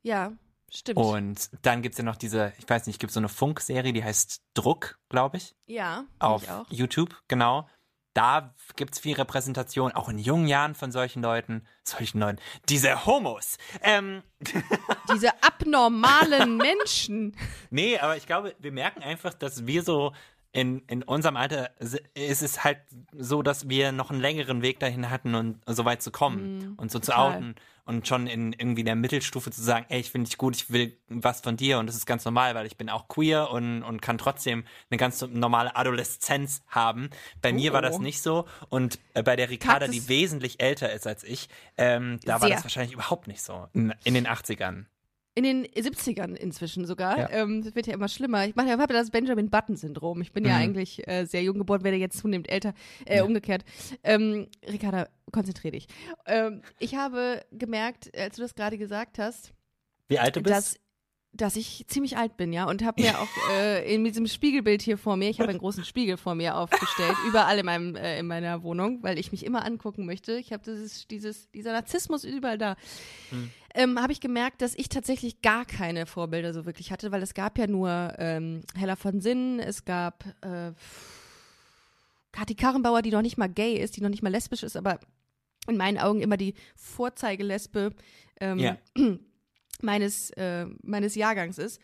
[0.02, 0.34] ja,
[0.70, 0.98] stimmt.
[0.98, 4.42] Und dann gibt's ja noch diese, ich weiß nicht, gibt so eine Funkserie, die heißt
[4.54, 6.78] Druck, glaube ich, ja, auf ich.
[6.78, 7.70] YouTube, genau.
[8.14, 13.58] Da gibt's viel Repräsentation, auch in jungen Jahren von solchen Leuten, solchen Leuten, diese Homos.
[13.82, 14.24] Ähm,
[15.14, 17.38] Diese abnormalen Menschen.
[17.70, 20.14] nee, aber ich glaube, wir merken einfach, dass wir so
[20.54, 22.80] in, in unserem Alter ist es halt
[23.18, 26.92] so, dass wir noch einen längeren Weg dahin hatten und so weit zu kommen und
[26.92, 27.36] so zu total.
[27.36, 30.70] outen und schon in irgendwie der Mittelstufe zu sagen, ey, ich finde dich gut, ich
[30.72, 33.82] will was von dir und das ist ganz normal, weil ich bin auch queer und,
[33.84, 37.10] und kann trotzdem eine ganz normale Adoleszenz haben.
[37.42, 38.00] Bei mir war das Oh.
[38.00, 42.34] nicht so und äh, bei der Ricarda, die wesentlich älter ist als ich, ähm, da
[42.34, 42.56] war Sehr.
[42.58, 44.86] das wahrscheinlich überhaupt nicht so in, in den 80ern.
[45.34, 47.18] In den 70ern inzwischen sogar.
[47.18, 47.30] Ja.
[47.30, 48.46] Ähm, das wird ja immer schlimmer.
[48.46, 50.20] Ich mache ja habe das Benjamin Button-Syndrom.
[50.22, 50.62] Ich bin ja Mhm.
[50.62, 52.74] eigentlich äh, sehr jung geboren, werde jetzt zunehmend älter.
[53.06, 53.64] Äh, Umgekehrt.
[54.04, 55.88] Ähm, Ricarda, konzentrier dich.
[56.26, 59.54] Ähm, ich habe gemerkt, als du das gerade gesagt hast,
[60.10, 60.81] Wie alt du bist?
[61.34, 64.98] Dass, ich ziemlich alt bin, ja, und habe mir auch äh, in diesem Spiegelbild hier
[64.98, 68.28] vor mir, ich habe einen großen Spiegel vor mir aufgestellt, überall in meinem äh, in
[68.28, 70.34] meiner Wohnung, weil ich mich immer angucken möchte.
[70.34, 72.76] Ich habe dieses dieses dieser Narzissmus überall da.
[73.74, 77.34] Ähm, habe ich gemerkt, dass ich tatsächlich gar keine Vorbilder so wirklich hatte, weil es
[77.34, 80.74] gab ja nur ähm, Hella von Sinn, es gab äh,
[82.34, 85.00] Kathi Karrenbauer, die noch nicht mal gay ist, die noch nicht mal lesbisch ist, aber
[85.68, 87.94] in meinen Augen immer die Vorzeigelesbe
[88.42, 88.78] ähm, Ja.
[89.84, 91.80] meines, äh, meines Jahrgangs ist.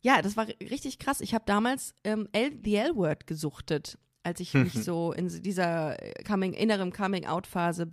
[0.00, 1.20] Ja, das war richtig krass.
[1.20, 6.22] Ich habe damals ähm, L The L-Word gesuchtet, als ich mich so in dieser äh,
[6.22, 7.88] Coming, inneren Coming-out-Phase,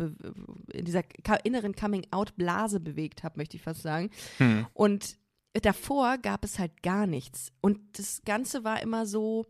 [0.71, 1.03] in dieser
[1.43, 4.09] inneren Coming-out-Blase bewegt habe, möchte ich fast sagen.
[4.37, 4.67] Hm.
[4.73, 5.17] Und
[5.53, 7.51] davor gab es halt gar nichts.
[7.61, 9.45] Und das Ganze war immer so,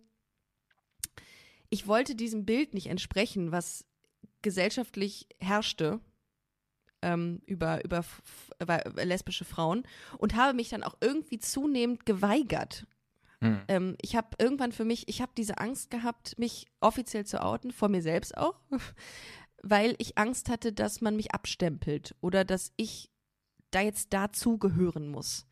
[1.70, 3.86] ich wollte diesem Bild nicht entsprechen, was
[4.42, 6.00] gesellschaftlich herrschte
[7.06, 8.04] ähm, über, über,
[8.60, 9.84] über lesbische Frauen
[10.18, 12.88] und habe mich dann auch irgendwie zunehmend geweigert.
[13.42, 13.62] Hm.
[13.68, 17.72] Ähm, ich habe irgendwann für mich, ich habe diese Angst gehabt, mich offiziell zu outen,
[17.72, 18.60] vor mir selbst auch,
[19.62, 23.12] weil ich Angst hatte, dass man mich abstempelt oder dass ich
[23.70, 25.46] da jetzt dazugehören muss.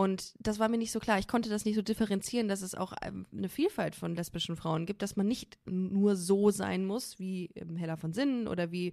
[0.00, 1.18] Und das war mir nicht so klar.
[1.18, 4.86] Ich konnte das nicht so differenzieren, dass es auch ähm, eine Vielfalt von lesbischen Frauen
[4.86, 8.92] gibt, dass man nicht nur so sein muss wie ähm, Hella von Sinnen oder wie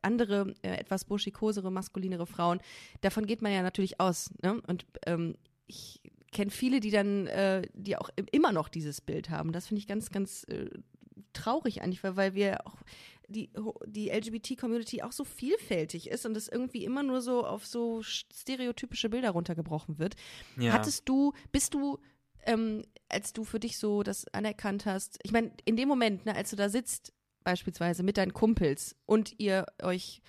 [0.00, 2.60] andere äh, etwas burschikosere, maskulinere Frauen.
[3.02, 4.30] Davon geht man ja natürlich aus.
[4.42, 4.58] Ne?
[4.66, 6.00] Und ähm, ich
[6.32, 9.52] kenne viele, die dann, äh, die auch immer noch dieses Bild haben.
[9.52, 10.70] Das finde ich ganz, ganz äh,
[11.34, 12.78] traurig eigentlich, weil, weil wir auch
[13.28, 13.50] die,
[13.86, 19.08] die LGBT-Community auch so vielfältig ist und es irgendwie immer nur so auf so stereotypische
[19.08, 20.16] Bilder runtergebrochen wird.
[20.56, 20.72] Ja.
[20.72, 21.98] Hattest du, bist du,
[22.44, 26.34] ähm, als du für dich so das anerkannt hast, ich meine, in dem Moment, ne,
[26.34, 27.12] als du da sitzt,
[27.44, 30.22] beispielsweise mit deinen Kumpels und ihr euch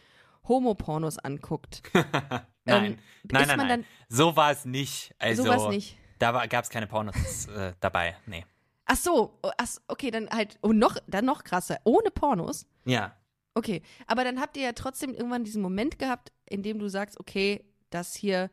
[0.47, 1.81] Homopornos anguckt.
[1.93, 2.97] nein, ähm,
[3.31, 3.85] nein, nein, nein.
[4.07, 5.13] so war es nicht.
[5.17, 5.97] Also, so was nicht.
[6.19, 8.15] Da gab es keine Pornos äh, dabei.
[8.25, 8.45] Nee.
[8.89, 12.65] Ach so, oh, ach, okay, dann halt, und noch, dann noch krasser, ohne Pornos.
[12.85, 13.15] Ja.
[13.53, 17.19] Okay, aber dann habt ihr ja trotzdem irgendwann diesen Moment gehabt, in dem du sagst,
[17.19, 18.49] okay, das hier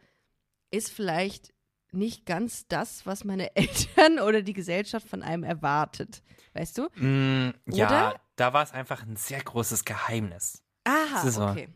[0.70, 1.54] ist vielleicht
[1.92, 6.22] nicht ganz das, was meine Eltern oder die Gesellschaft von einem erwartet.
[6.52, 6.88] Weißt du?
[6.96, 8.20] Mm, ja, Oder?
[8.36, 10.62] da war es einfach ein sehr großes Geheimnis.
[10.84, 11.46] Aha, so.
[11.46, 11.68] okay.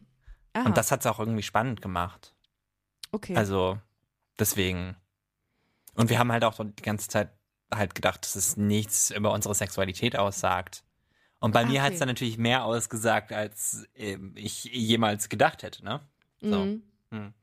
[0.52, 2.34] Aha, Und das hat es auch irgendwie spannend gemacht.
[3.12, 3.36] okay.
[3.36, 3.78] Also,
[4.38, 4.96] deswegen.
[5.94, 7.30] Und wir haben halt auch so die ganze Zeit
[7.72, 10.84] halt gedacht, dass es nichts über unsere Sexualität aussagt.
[11.40, 15.62] Und bei Ah, mir hat es dann natürlich mehr ausgesagt, als ähm, ich jemals gedacht
[15.62, 16.00] hätte, ne?
[16.40, 16.64] So.
[16.64, 16.82] Mhm.
[17.10, 17.34] Hm.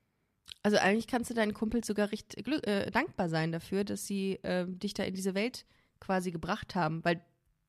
[0.64, 4.66] Also eigentlich kannst du deinen Kumpels sogar recht äh, dankbar sein dafür, dass sie äh,
[4.68, 5.66] dich da in diese Welt
[6.00, 7.22] quasi gebracht haben, weil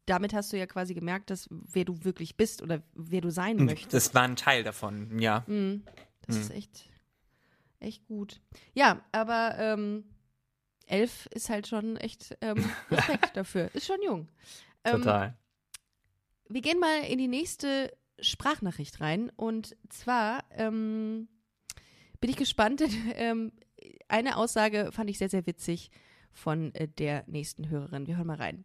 [0.06, 3.56] damit hast du ja quasi gemerkt, dass wer du wirklich bist oder wer du sein
[3.64, 3.92] möchtest.
[3.92, 5.44] Das war ein Teil davon, ja.
[5.46, 5.82] Mhm.
[6.26, 6.42] Das Mhm.
[6.42, 6.90] ist echt,
[7.80, 8.40] echt gut.
[8.74, 10.04] Ja, aber ähm,
[10.86, 13.70] elf ist halt schon echt ähm, Respekt dafür.
[13.74, 14.28] Ist schon jung.
[14.84, 15.36] Ähm, Total.
[16.48, 19.30] Wir gehen mal in die nächste Sprachnachricht rein.
[19.36, 21.28] Und zwar ähm,
[22.20, 22.80] bin ich gespannt.
[22.80, 23.52] denn, Ähm,
[24.08, 25.90] eine Aussage fand ich sehr, sehr witzig
[26.32, 28.06] von äh, der nächsten Hörerin.
[28.06, 28.64] Wir hören mal rein.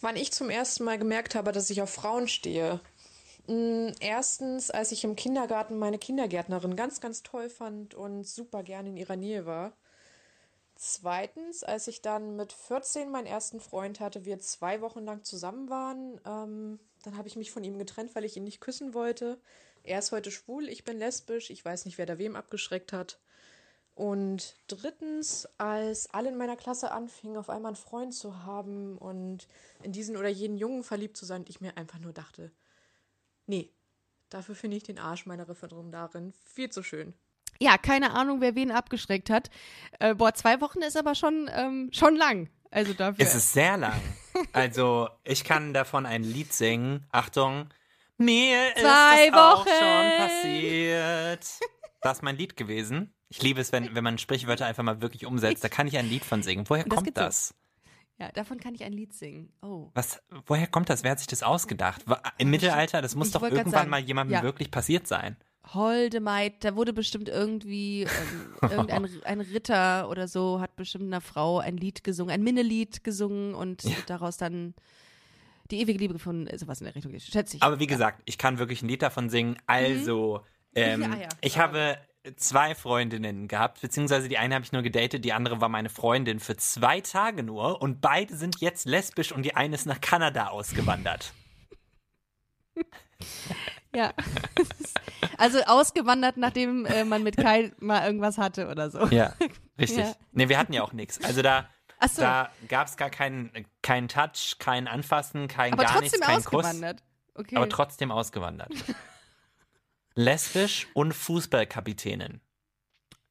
[0.00, 2.80] Wann ich zum ersten Mal gemerkt habe, dass ich auf Frauen stehe.
[3.46, 8.86] Mm, Erstens, als ich im Kindergarten meine Kindergärtnerin ganz, ganz toll fand und super gern
[8.86, 9.72] in ihrer Nähe war.
[10.82, 15.68] Zweitens, als ich dann mit 14 meinen ersten Freund hatte, wir zwei Wochen lang zusammen
[15.68, 19.38] waren, ähm, dann habe ich mich von ihm getrennt, weil ich ihn nicht küssen wollte.
[19.82, 23.20] Er ist heute schwul, ich bin lesbisch, ich weiß nicht, wer da wem abgeschreckt hat.
[23.94, 29.48] Und drittens, als alle in meiner Klasse anfingen, auf einmal einen Freund zu haben und
[29.82, 32.52] in diesen oder jenen Jungen verliebt zu sein, ich mir einfach nur dachte,
[33.44, 33.70] nee,
[34.30, 37.12] dafür finde ich den Arsch meiner Referendarin viel zu schön.
[37.60, 39.50] Ja, keine Ahnung, wer wen abgeschreckt hat.
[39.98, 42.48] Äh, boah, zwei Wochen ist aber schon, ähm, schon lang.
[42.70, 43.24] Also dafür.
[43.24, 44.00] Es ist sehr lang.
[44.52, 47.04] Also, ich kann davon ein Lied singen.
[47.10, 47.68] Achtung.
[48.16, 49.68] Mir Zwei ist auch Wochen.
[49.68, 51.46] schon passiert.
[52.00, 53.12] Das ist mein Lied gewesen.
[53.28, 55.64] Ich liebe es, wenn, wenn man Sprichwörter einfach mal wirklich umsetzt.
[55.64, 56.64] Da kann ich ein Lied von singen.
[56.68, 57.54] Woher das kommt das?
[58.18, 59.52] ja, davon kann ich ein Lied singen.
[59.62, 59.90] Oh.
[59.94, 61.02] Was, woher kommt das?
[61.02, 62.04] Wer hat sich das ausgedacht?
[62.38, 64.42] Im Mittelalter, das muss Ich doch irgendwann sagen, mal jemandem ja.
[64.42, 65.36] wirklich passiert sein.
[65.74, 71.20] Holde Maid, da wurde bestimmt irgendwie ähm, irgendein ein Ritter oder so hat bestimmt einer
[71.20, 74.74] Frau ein Lied gesungen, ein Minnelied gesungen und daraus dann
[75.70, 77.62] die ewige Liebe gefunden, sowas in der Richtung, schätze ich.
[77.62, 79.56] Aber wie gesagt, ich kann wirklich ein Lied davon singen.
[79.66, 80.42] Also,
[80.74, 81.28] ähm, Ja, ja.
[81.40, 81.98] ich habe
[82.36, 86.40] zwei Freundinnen gehabt, beziehungsweise die eine habe ich nur gedatet, die andere war meine Freundin
[86.40, 90.48] für zwei Tage nur und beide sind jetzt lesbisch und die eine ist nach Kanada
[90.48, 91.32] ausgewandert.
[93.94, 94.12] ja.
[95.38, 99.06] also ausgewandert, nachdem äh, man mit Kai mal irgendwas hatte oder so.
[99.08, 99.34] Ja,
[99.78, 100.04] richtig.
[100.04, 100.14] Ja.
[100.32, 101.22] Nee, wir hatten ja auch nichts.
[101.22, 101.68] Also da,
[102.08, 103.50] so, da gab es gar keinen
[103.82, 106.64] keinen Touch, kein Anfassen, kein aber gar nichts, kein Kuss.
[106.64, 107.02] ausgewandert.
[107.34, 107.56] Okay.
[107.56, 108.72] Aber trotzdem ausgewandert.
[110.14, 112.40] Lesbisch und Fußballkapitänin.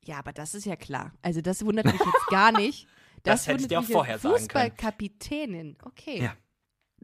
[0.05, 1.13] ja, aber das ist ja klar.
[1.21, 2.87] Also das wundert mich jetzt gar nicht.
[3.23, 4.39] Das hätte ich dir auch vorher sagen können.
[4.45, 6.23] Fußballkapitänin, okay.
[6.23, 6.35] Ja.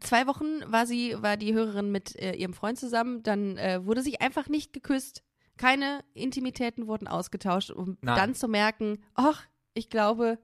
[0.00, 4.02] Zwei Wochen war sie, war die Hörerin mit äh, ihrem Freund zusammen, dann äh, wurde
[4.02, 5.22] sich einfach nicht geküsst.
[5.56, 8.16] Keine Intimitäten wurden ausgetauscht, um Nein.
[8.16, 10.38] dann zu merken, ach, ich glaube,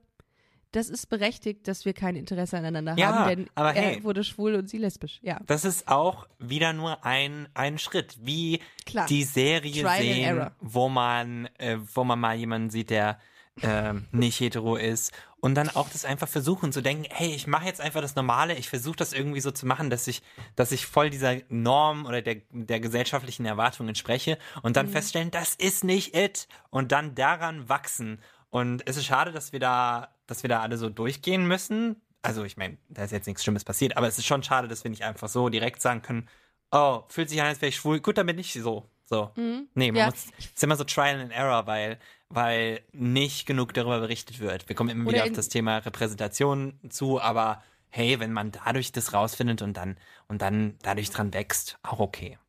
[0.71, 4.03] das ist berechtigt, dass wir kein Interesse aneinander Ja, haben, denn aber er hey.
[4.03, 5.19] wurde schwul und sie lesbisch.
[5.21, 9.05] Ja, Das ist auch wieder nur ein, ein Schritt, wie klar.
[9.05, 13.19] die Serie Trial sehen, wo man, äh, wo man mal jemanden sieht, der
[13.61, 17.65] ähm, nicht hetero ist und dann auch das einfach versuchen zu denken, hey, ich mache
[17.65, 20.23] jetzt einfach das Normale, ich versuche das irgendwie so zu machen, dass ich,
[20.55, 24.73] dass ich voll dieser Norm oder der, der gesellschaftlichen Erwartung entspreche und Mhm.
[24.73, 28.19] dann feststellen, das ist nicht it und dann daran wachsen.
[28.49, 32.01] Und es ist schade, dass wir da, dass wir da alle so durchgehen müssen.
[32.21, 34.83] Also ich meine, da ist jetzt nichts Schlimmes passiert, aber es ist schon schade, dass
[34.83, 36.29] wir nicht einfach so direkt sagen können,
[36.71, 38.89] oh, fühlt sich an, als wäre ich schwul, gut, dann bin ich so.
[39.13, 39.65] So, So.
[39.75, 40.05] Nee, man Ja.
[40.05, 41.99] muss, es ist immer so Trial and Error, weil,
[42.29, 44.67] weil nicht genug darüber berichtet wird.
[44.67, 48.91] Wir kommen immer Oder wieder auf das Thema Repräsentation zu, aber hey, wenn man dadurch
[48.91, 49.97] das rausfindet und dann,
[50.27, 52.39] und dann dadurch dran wächst, auch okay.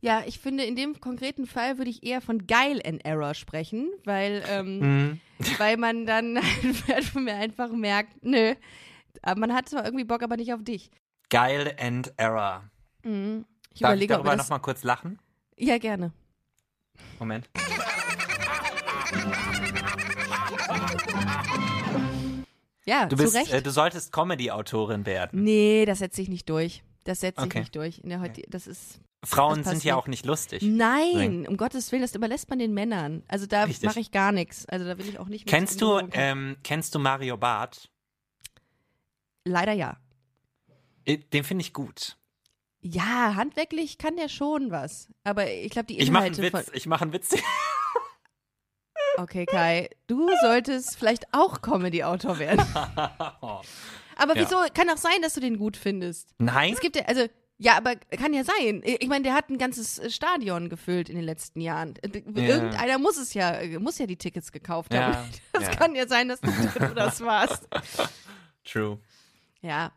[0.00, 3.90] Ja, ich finde, in dem konkreten Fall würde ich eher von geil and error sprechen,
[4.04, 5.20] weil, ähm, Mhm.
[5.58, 6.38] weil man dann
[7.26, 8.54] einfach merkt, nö,
[9.36, 10.90] man hat zwar irgendwie Bock, aber nicht auf dich.
[11.30, 12.70] Geil and Error.
[13.02, 13.44] Mhm.
[13.74, 15.18] Ich Darf ich überlege, ob darüber nochmal kurz lachen?
[15.58, 16.12] Ja, gerne.
[17.18, 17.48] Moment.
[22.84, 23.52] Ja, Du zu bist, Recht.
[23.52, 25.42] äh, du solltest Comedy-Autorin werden.
[25.42, 26.82] nee, das setze ich nicht durch.
[27.04, 27.60] Das setze ich Okay.
[27.60, 27.98] nicht durch.
[28.00, 29.00] In der heute, das ist.
[29.24, 30.62] Frauen Das sind ja auch nicht lustig.
[30.62, 33.24] Nein, um Gottes Willen, das überlässt man den Männern.
[33.26, 34.66] Also da mache ich gar nichts.
[34.66, 37.88] Also da will ich auch nicht mit Kennst du, ähm, kennst du Mario Barth?
[39.44, 39.96] Leider ja.
[41.06, 42.16] Den finde ich gut.
[42.80, 45.08] Ja, handwerklich kann der schon was.
[45.24, 46.60] Aber ich glaube, die Ich mache Inhalte einen von.
[46.60, 46.70] Witz.
[46.74, 47.34] Ich mache einen Witz.
[49.18, 52.60] Okay, Kai, du solltest vielleicht auch Comedy-Autor werden.
[52.74, 53.64] Aber
[54.34, 54.34] Ja.
[54.34, 54.56] wieso?
[54.74, 56.34] Kann auch sein, dass du den gut findest.
[56.36, 56.74] Nein?
[56.74, 58.82] Es gibt ja, also, ja, aber kann ja sein.
[58.84, 61.94] Ich meine, der hat ein ganzes äh, Stadion gefüllt in den letzten Jahren.
[62.02, 65.14] Äh, Irgendeiner muss es ja, äh, muss ja die Tickets gekauft haben.
[65.14, 65.70] Ja, Das ja.
[65.74, 66.50] kann ja sein, dass du
[66.94, 67.66] das warst.
[68.64, 68.98] True.
[69.62, 69.92] Ja.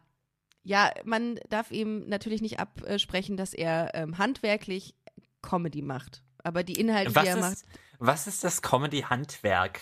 [0.70, 4.94] Ja, man darf ihm natürlich nicht absprechen, dass er ähm, handwerklich
[5.42, 6.22] Comedy macht.
[6.44, 7.66] Aber die Inhalte, Was die er macht, ist,
[7.98, 9.80] was ist das Comedy-Handwerk?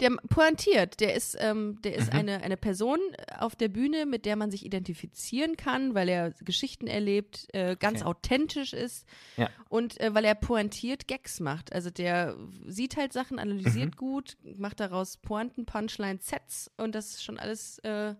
[0.00, 0.98] der pointiert.
[0.98, 2.18] Der ist, ähm, der ist Mhm.
[2.18, 2.98] eine, eine Person
[3.38, 8.00] auf der Bühne, mit der man sich identifizieren kann, weil er Geschichten erlebt, äh, ganz
[8.00, 8.08] Okay.
[8.08, 9.48] authentisch ist Ja.
[9.68, 11.72] und äh, weil er pointiert Gags macht.
[11.72, 13.42] Also der sieht halt Sachen, Mhm.
[13.42, 18.14] analysiert gut, macht daraus Pointen, Punchlines, Sets und das ist schon alles äh,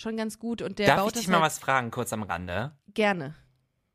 [0.00, 0.62] schon ganz gut.
[0.62, 2.72] Und der Darf baut ich dich mal halt was fragen, kurz am Rande?
[2.94, 3.34] gerne.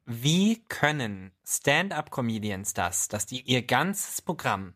[0.07, 4.75] Wie können Stand-up-Comedians das, dass die ihr ganzes Programm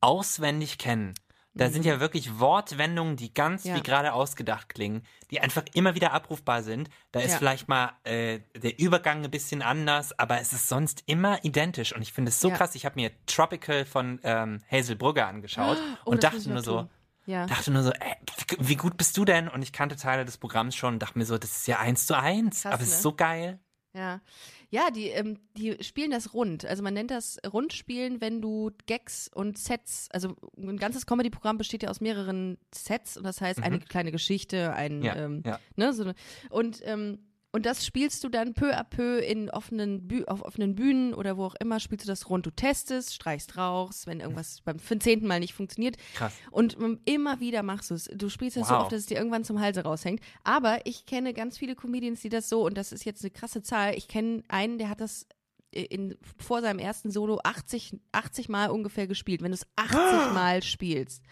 [0.00, 1.14] auswendig kennen?
[1.58, 3.70] Da sind ja wirklich Wortwendungen, die ganz Mhm.
[3.70, 3.76] Ja.
[3.76, 6.90] wie gerade ausgedacht klingen, die einfach immer wieder abrufbar sind.
[7.12, 7.38] Da ist Ja.
[7.38, 11.94] vielleicht mal äh, der Übergang ein bisschen anders, aber es ist sonst immer identisch.
[11.94, 12.56] Und ich finde es so Ja.
[12.58, 12.74] krass.
[12.74, 16.78] Ich habe mir Tropical von ähm, Hazel Brugger angeschaut Oh, und dachte nur noch so,
[16.80, 16.90] tun.
[17.26, 17.46] Ja.
[17.46, 18.14] dachte nur so, ey,
[18.58, 19.48] wie- wie gut bist du denn?
[19.48, 22.06] Und ich kannte Teile des Programms schon und dachte mir so, das ist ja eins
[22.06, 23.02] zu eins, Krass, aber es ist ne?
[23.02, 23.58] so geil.
[23.94, 24.20] Ja,
[24.68, 26.66] ja, die, ähm, die spielen das rund.
[26.66, 31.82] Also man nennt das Rundspielen, wenn du Gags und Sets, also ein ganzes Comedy-Programm besteht
[31.82, 35.04] ja aus mehreren Sets und das heißt eine kleine Geschichte, ein, Mhm.
[35.04, 35.58] Ja, ähm, ja.
[35.76, 36.12] ne, so
[36.50, 37.20] und ähm,
[37.56, 41.38] und das spielst du dann peu à peu in offenen Bü auf offenen Bühnen oder
[41.38, 42.44] wo auch immer spielst du das rund.
[42.44, 45.96] Du testest, streichst raus, wenn irgendwas beim zehnten Mal nicht funktioniert.
[46.16, 46.34] Krass.
[46.50, 48.10] Und immer wieder machst du es.
[48.14, 48.82] Du spielst das so Wow.
[48.82, 50.20] oft, dass es dir irgendwann zum Halse raushängt.
[50.44, 53.62] Aber ich kenne ganz viele Comedians, die das so, und das ist jetzt eine krasse
[53.62, 55.26] Zahl, ich kenne einen, der hat das
[55.70, 59.40] in, vor seinem ersten Solo 80, 80 Mal ungefähr gespielt.
[59.40, 61.22] Wenn du es 80 Mal spielst,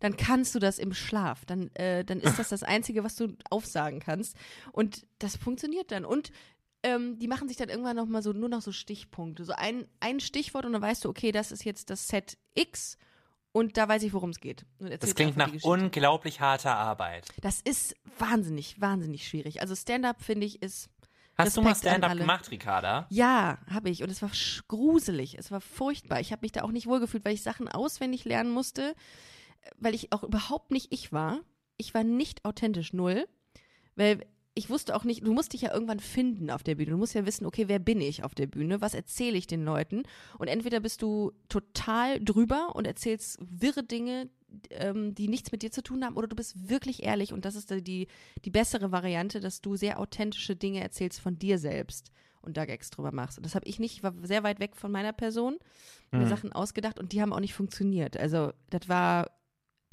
[0.00, 1.44] dann kannst du das im Schlaf.
[1.44, 4.36] Dann, äh, dann ist das das Einzige, was du aufsagen kannst.
[4.72, 6.04] Und das funktioniert dann.
[6.04, 6.30] Und
[6.82, 9.44] ähm, die machen sich dann irgendwann noch mal so nur noch so Stichpunkte.
[9.44, 12.96] So ein, ein Stichwort und dann weißt du, okay, das ist jetzt das Set X
[13.52, 14.64] und da weiß ich, worum es geht.
[14.78, 17.26] Und Das klingt nach unglaublich harter Arbeit.
[17.40, 19.60] Das ist wahnsinnig, wahnsinnig schwierig.
[19.60, 20.90] Also Stand-up, finde ich, ist.
[21.36, 23.06] Hast du mal Respekt an Stand-up gemacht, Ricarda?
[23.10, 24.02] Ja, habe ich.
[24.02, 24.30] Und es war
[24.66, 25.38] gruselig.
[25.38, 26.20] Es war furchtbar.
[26.20, 28.94] Ich habe mich da auch nicht wohlgefühlt, weil ich Sachen auswendig lernen musste,
[29.76, 31.40] weil ich auch überhaupt nicht ich war.
[31.76, 33.26] Ich war nicht authentisch, null.
[33.94, 36.90] Weil ich wusste auch nicht, du musst dich ja irgendwann finden auf der Bühne.
[36.90, 38.80] Du musst ja wissen, okay, wer bin ich auf der Bühne?
[38.80, 40.02] Was erzähle ich den Leuten?
[40.36, 44.28] Und entweder bist du total drüber und erzählst wirre Dinge,
[44.70, 47.54] ähm, die nichts mit dir zu tun haben, oder du bist wirklich ehrlich und das
[47.54, 48.08] ist die,
[48.44, 52.90] die bessere Variante, dass du sehr authentische Dinge erzählst von dir selbst und da Gags
[52.90, 53.38] drüber machst.
[53.38, 55.58] Und das habe ich nicht, ich war sehr weit weg von meiner Person,
[56.10, 56.28] mir Mhm.
[56.28, 58.16] Sachen ausgedacht und die haben auch nicht funktioniert.
[58.16, 59.30] Also das war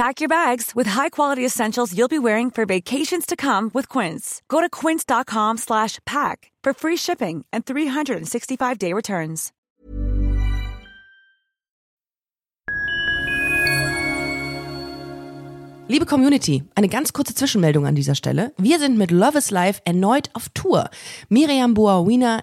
[0.00, 4.40] Pack your bags with high-quality essentials you'll be wearing for vacations to come with Quince.
[4.48, 9.52] Go to quince.com slash pack for free shipping and 365-day returns.
[15.90, 18.52] Liebe Community, eine ganz kurze Zwischenmeldung an dieser Stelle.
[18.56, 20.88] Wir sind mit Love is Life erneut auf Tour.
[21.28, 22.42] Miriam Boawina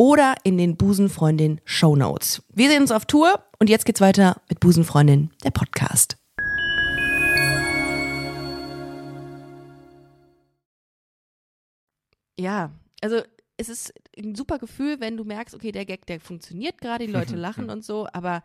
[0.00, 2.42] oder in den Busenfreundin Show Notes.
[2.48, 6.16] Wir sehen uns auf Tour und jetzt geht's weiter mit Busenfreundin, der Podcast.
[12.38, 12.72] Ja,
[13.02, 13.20] also
[13.58, 17.12] es ist ein super Gefühl, wenn du merkst, okay, der Gag, der funktioniert gerade, die
[17.12, 18.42] Leute lachen und so, aber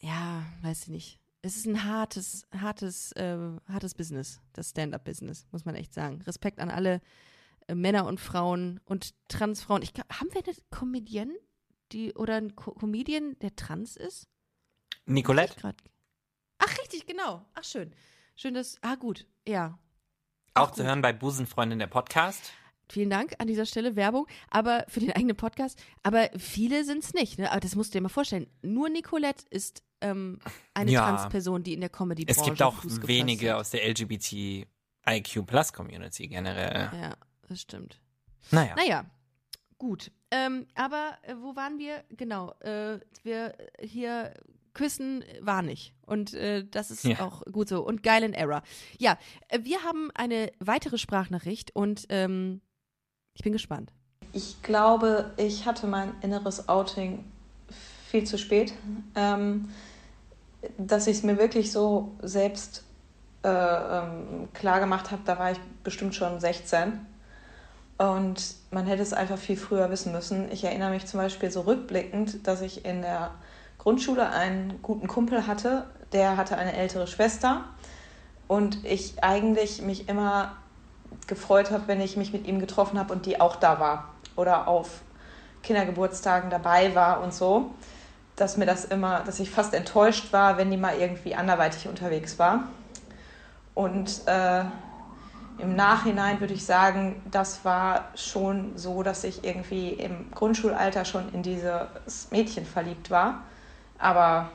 [0.00, 1.18] ja, weiß ich nicht.
[1.42, 3.36] Es ist ein hartes, hartes, äh,
[3.68, 6.22] hartes Business, das Stand-up-Business, muss man echt sagen.
[6.22, 7.00] Respekt an alle
[7.66, 9.82] äh, Männer und Frauen und Transfrauen.
[9.82, 11.32] Ich haben wir eine Comedian,
[11.92, 14.28] die oder einen Co Comedian, der trans ist?
[15.06, 15.74] Nicolette?
[16.58, 17.44] Ach, richtig, genau.
[17.54, 17.94] Ach, schön.
[18.34, 18.78] Schön, dass.
[18.82, 19.26] Ah, gut.
[19.46, 19.78] Ja.
[20.54, 22.52] Auch zu hören bei Busenfreundin der Podcast.
[22.88, 25.82] Vielen Dank an dieser Stelle Werbung, aber für den eigenen Podcast.
[26.02, 27.36] Aber viele sind es nicht.
[27.38, 27.50] Ne?
[27.50, 28.46] Aber das musst du dir mal vorstellen.
[28.62, 30.38] Nur Nicolette ist ähm,
[30.72, 31.08] eine Ja.
[31.08, 36.90] Transperson, die in der Comedy-Branche Es gibt auch wenige aus der LGBTIQ-Plus-Community generell.
[36.92, 37.16] Ja,
[37.48, 38.00] das stimmt.
[38.50, 38.74] Naja.
[38.76, 39.04] Naja,
[39.78, 40.10] gut.
[40.30, 42.04] Ähm, aber äh, wo waren wir?
[42.10, 42.52] Genau.
[42.60, 44.34] Äh, wir äh, hier
[44.74, 45.94] küssen war nicht.
[46.04, 47.20] Und äh, das ist Ja.
[47.20, 47.84] auch gut so.
[47.84, 48.62] Und geil in Error.
[48.98, 49.18] Ja,
[49.48, 52.60] äh, wir haben eine weitere Sprachnachricht und ähm,
[53.34, 53.92] ich bin gespannt.
[54.32, 57.24] Ich glaube, ich hatte mein inneres Outing
[58.10, 58.72] viel zu spät.
[59.14, 59.68] Ähm,
[60.78, 62.84] dass ich es mir wirklich so selbst
[63.44, 67.06] äh, ähm, klar gemacht habe, da war ich bestimmt schon 16.
[67.98, 70.50] Und man hätte es einfach viel früher wissen müssen.
[70.52, 73.30] Ich erinnere mich zum Beispiel so rückblickend, dass ich in der
[73.78, 77.64] Grundschule einen guten Kumpel hatte, der hatte eine ältere Schwester.
[78.48, 80.56] Und ich eigentlich mich immer
[81.26, 84.68] gefreut habe, wenn ich mich mit ihm getroffen habe und die auch da war oder
[84.68, 85.00] auf
[85.62, 87.70] Kindergeburtstagen dabei war und so,
[88.36, 92.38] dass mir das immer, dass ich fast enttäuscht war, wenn die mal irgendwie anderweitig unterwegs
[92.38, 92.64] war.
[93.74, 94.64] Und äh,
[95.58, 101.32] im Nachhinein würde ich sagen, das war schon so, dass ich irgendwie im Grundschulalter schon
[101.32, 103.42] in dieses Mädchen verliebt war.
[103.98, 104.50] Aber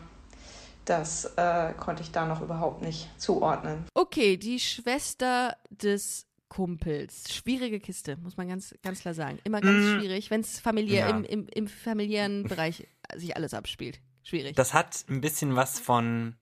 [0.86, 3.86] das äh, konnte ich da noch überhaupt nicht zuordnen.
[3.94, 7.34] Okay, die Schwester des Kumpels.
[7.34, 9.40] Schwierige Kiste, muss man ganz, ganz klar sagen.
[9.46, 9.98] Immer ganz Mm.
[10.00, 11.10] schwierig, wenn es familiär, Ja.
[11.10, 14.02] im, im, im familiären Bereich sich alles abspielt.
[14.24, 14.56] Schwierig.
[14.56, 16.36] Das hat ein bisschen was von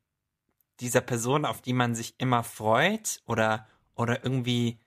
[0.79, 3.67] dieser Person, auf die man sich immer freut oder,
[3.99, 4.79] oder irgendwie,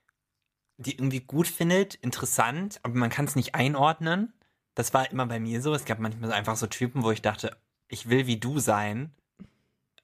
[0.77, 4.33] die irgendwie gut findet, interessant, aber man kann es nicht einordnen.
[4.73, 5.73] Das war immer bei mir so.
[5.73, 7.55] Es gab manchmal einfach so Typen, wo ich dachte,
[7.87, 9.13] ich will wie du sein.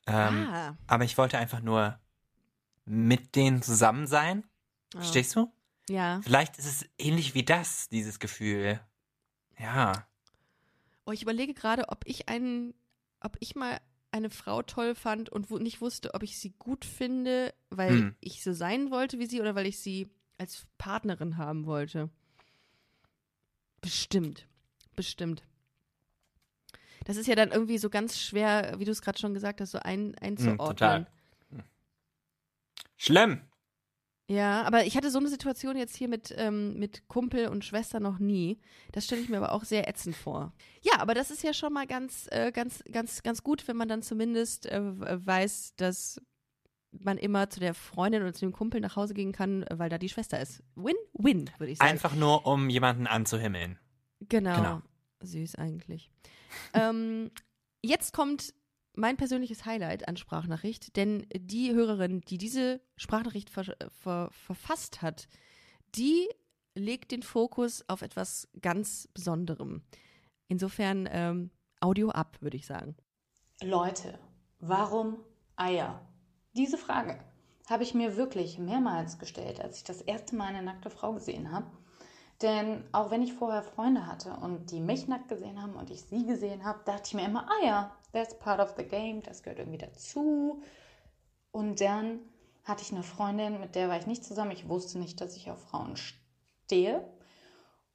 [0.05, 1.99] Ähm, ah, Aber ich wollte einfach nur
[2.86, 4.43] mit denen zusammen sein.
[4.93, 5.01] Ja.
[5.01, 5.51] Verstehst du?
[5.89, 6.22] ja.
[6.24, 8.80] Vielleicht ist es ähnlich wie das, dieses Gefühl.
[9.57, 10.07] Ja.
[11.05, 12.76] Oh, ich überlege gerade, ob ich einen,
[13.22, 13.80] ob ich mal
[14.12, 18.16] eine Frau toll fand und wo nicht wusste, ob ich sie gut finde, weil Hm.
[18.20, 22.10] ich so sein wollte wie sie oder weil ich sie als Partnerin haben wollte.
[23.82, 24.47] Bestimmt.
[24.95, 25.43] Bestimmt.
[27.05, 29.72] Das ist ja dann irgendwie so ganz schwer, wie du es gerade schon gesagt hast,
[29.72, 30.57] so ein, einzuordnen.
[30.60, 31.07] Hm, total.
[32.97, 33.41] Schlimm.
[34.30, 37.99] Ja, aber ich hatte so eine Situation jetzt hier mit, ähm, mit Kumpel und Schwester
[37.99, 38.59] noch nie.
[38.91, 40.53] Das stelle ich mir aber auch sehr ätzend vor.
[40.84, 43.88] Ja, aber das ist ja schon mal ganz, äh, ganz, ganz, ganz gut, wenn man
[43.88, 44.82] dann zumindest äh,
[45.25, 46.21] weiß, dass
[46.91, 49.89] man immer zu der Freundin oder zu dem Kumpel nach Hause gehen kann, äh, weil
[49.89, 50.61] da die Schwester ist.
[50.75, 51.89] Win-win, würde ich sagen.
[51.89, 53.80] Einfach nur, um jemanden anzuhimmeln.
[54.21, 54.55] Genau.
[54.55, 54.82] Genau.
[55.21, 56.11] Süß eigentlich.
[56.73, 57.32] ähm,
[57.82, 58.53] jetzt kommt
[59.00, 65.28] mein persönliches Highlight an Sprachnachricht, denn die Hörerin, die diese Sprachnachricht ver ver verfasst hat,
[65.95, 66.28] die
[66.76, 69.84] legt den Fokus auf etwas ganz Besonderem.
[70.47, 72.95] Insofern ähm, Audio ab, würde ich sagen.
[73.62, 74.20] Leute,
[74.60, 75.18] warum
[75.56, 76.06] Eier?
[76.56, 77.20] Diese Frage
[77.70, 81.52] habe ich mir wirklich mehrmals gestellt, als ich das erste Mal eine nackte Frau gesehen
[81.52, 81.68] habe.
[82.41, 86.02] Denn auch wenn ich vorher Freunde hatte und die mich nackt gesehen haben und ich
[86.04, 89.60] sie gesehen habe, dachte ich mir immer, ja, that's part of the game, das gehört
[89.60, 90.62] irgendwie dazu.
[91.51, 92.20] Und dann
[92.64, 94.51] hatte ich eine Freundin, mit der war ich nicht zusammen.
[94.51, 97.03] Ich wusste nicht, dass ich auf Frauen stehe.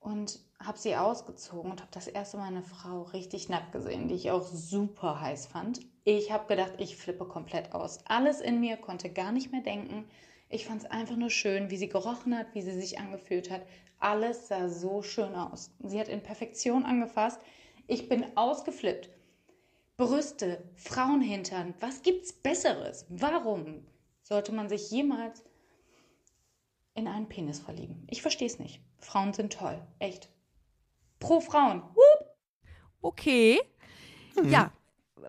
[0.01, 4.15] Und habe sie ausgezogen und habe das erste Mal eine Frau richtig nackt gesehen, die
[4.15, 5.81] ich auch super heiß fand.
[6.05, 8.01] Ich habe gedacht, ich flippe komplett aus.
[8.07, 10.05] Alles in mir konnte gar nicht mehr denken.
[10.51, 13.63] Ich fand es einfach nur schön, wie sie gerochen hat, wie sie sich angefühlt hat.
[13.99, 15.71] Alles sah so schön aus.
[15.83, 17.41] Sie hat in Perfektion angefasst.
[17.87, 19.09] Ich bin ausgeflippt.
[19.97, 23.07] Brüste, Frauenhintern, was gibt's Besseres?
[23.09, 23.87] Warum
[24.23, 25.45] sollte man sich jemals
[26.95, 28.07] in einen Penis verlieben?
[28.11, 28.81] Ich verstehe es nicht.
[28.99, 30.31] Frauen sind toll, echt.
[31.21, 31.83] Pro Frauen.
[31.95, 32.37] Wupp.
[33.01, 33.61] Okay.
[34.43, 34.73] Ja,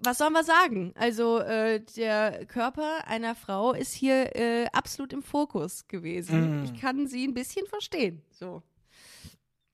[0.01, 0.93] was sollen wir sagen?
[0.95, 6.59] Also äh, der Körper einer Frau ist hier äh, absolut im Fokus gewesen.
[6.59, 6.63] Mhm.
[6.65, 8.23] Ich kann sie ein bisschen verstehen.
[8.31, 8.63] So,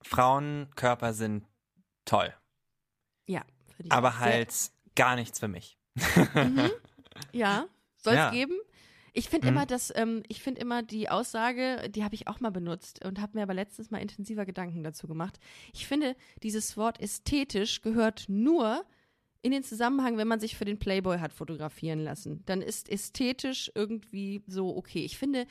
[0.02, 1.46] Frauenkörper sind
[2.04, 2.34] toll,
[3.26, 3.42] ja.
[3.88, 5.76] aber sehr- halt gar nichts für mich.
[6.34, 6.70] Mhm.
[7.32, 7.66] Ja,
[7.96, 8.30] soll es Ja.
[8.30, 8.54] geben?
[9.14, 9.52] Ich finde Mhm.
[9.56, 13.20] immer, dass ähm, ich finde immer die Aussage, die habe ich auch mal benutzt und
[13.20, 15.38] habe mir aber letztens mal intensiver Gedanken dazu gemacht.
[15.74, 18.84] Ich finde, dieses Wort ästhetisch gehört nur
[19.42, 22.42] in den Zusammenhang, wenn man sich für den Playboy hat fotografieren lassen.
[22.46, 25.04] Dann ist ästhetisch irgendwie so okay.
[25.04, 25.46] Ich finde,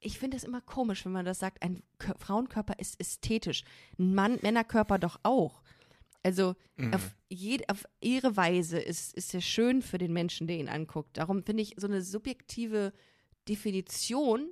[0.00, 3.64] ich finde es immer komisch, wenn man das sagt, ein Kö Frauenkörper ist ästhetisch.
[3.98, 5.60] Ein Mann, Männerkörper doch auch.
[6.26, 6.92] Also Mhm.
[6.92, 11.16] auf, jed, auf ihre Weise ist, ist er schön für den Menschen, der ihn anguckt.
[11.16, 12.92] Darum finde ich so eine subjektive
[13.48, 14.48] Definition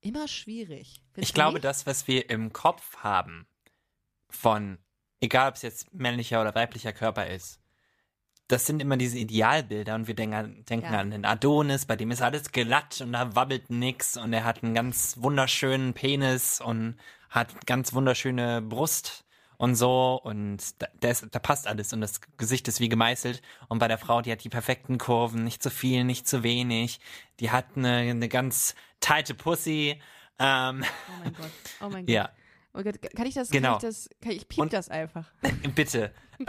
[0.00, 1.02] immer schwierig.
[1.16, 1.64] Ich glaube, nicht?
[1.64, 3.46] das, was wir im Kopf haben,
[4.30, 4.78] von,
[5.20, 7.60] egal ob es jetzt männlicher oder weiblicher Körper ist,
[8.48, 11.00] das sind immer diese Idealbilder und wir denken, denken Ja.
[11.00, 14.64] an den Adonis, bei dem ist alles glatt und da wabbelt nix und er hat
[14.64, 16.96] einen ganz wunderschönen Penis und
[17.28, 19.26] hat ganz wunderschöne Brust
[19.58, 23.42] und so und da, da, ist, da passt alles und das Gesicht ist wie gemeißelt
[23.68, 27.00] und bei der Frau, die hat die perfekten Kurven, nicht zu viel, nicht zu wenig,
[27.40, 30.00] die hat eine, eine ganz tighte Pussy,
[30.38, 31.50] ähm, Oh mein Gott.
[31.82, 32.14] Oh mein Gott.
[32.14, 32.30] ja.
[32.74, 32.96] Oh Gott.
[33.16, 33.50] Kann ich das?
[33.50, 33.78] Genau.
[33.78, 34.10] Kann ich das?
[34.22, 35.30] Kann ich piep Und- das einfach.
[35.74, 36.12] Bitte.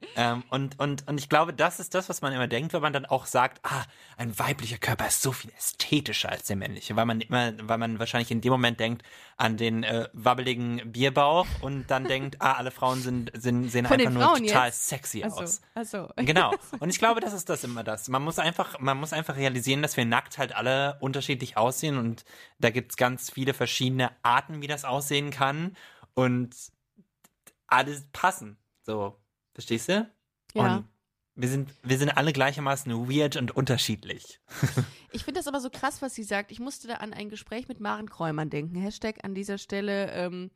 [0.00, 2.82] Äh, ähm, und, und, und ich glaube, das ist das, was man immer denkt, wenn
[2.82, 3.84] man dann auch sagt, ah,
[4.16, 7.98] ein weiblicher Körper ist so viel ästhetischer als der männliche, weil man immer, weil man
[7.98, 9.02] wahrscheinlich in dem Moment denkt
[9.36, 14.00] an den äh, wabbeligen Bierbauch und dann denkt, ah, alle Frauen sind, sind sehen Von
[14.00, 14.88] einfach nur Frauen total jetzt?
[14.88, 15.42] sexy Achso.
[15.42, 15.60] aus.
[15.74, 16.08] Achso.
[16.16, 16.54] Genau.
[16.80, 18.08] Und ich glaube, das ist das immer das.
[18.08, 22.24] Man muss einfach, man muss einfach realisieren, dass wir nackt halt alle unterschiedlich aussehen und
[22.58, 25.76] da gibt's ganz viele verschiedene Arten, wie das aussehen kann
[26.14, 26.54] und
[27.66, 28.58] alles passen.
[28.82, 29.18] So,
[29.58, 30.08] verstehst du?
[30.54, 30.76] Ja.
[30.76, 30.84] Und
[31.34, 34.40] wir sind, wir sind alle gleichermaßen weird und unterschiedlich.
[35.10, 36.52] Ich finde das aber so krass, was sie sagt.
[36.52, 38.76] Ich musste da an ein Gespräch mit Maren Kräumann denken.
[38.78, 40.50] Hashtag an dieser Stelle ähm,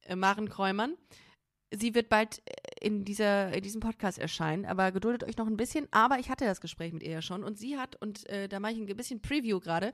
[0.00, 0.96] äh, Maren Kräumann.
[1.70, 5.56] Sie wird bald äh, in, dieser, in diesem Podcast erscheinen, aber geduldet euch noch ein
[5.56, 5.86] bisschen.
[5.92, 8.58] Aber ich hatte das Gespräch mit ihr ja schon und sie hat, und äh, da
[8.58, 9.92] mache ich ein bisschen Preview gerade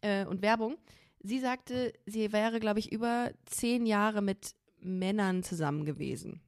[0.00, 0.76] äh, und Werbung.
[1.20, 6.40] Sie sagte, sie wäre, glaube ich, über zehn Jahre mit Männern zusammen gewesen.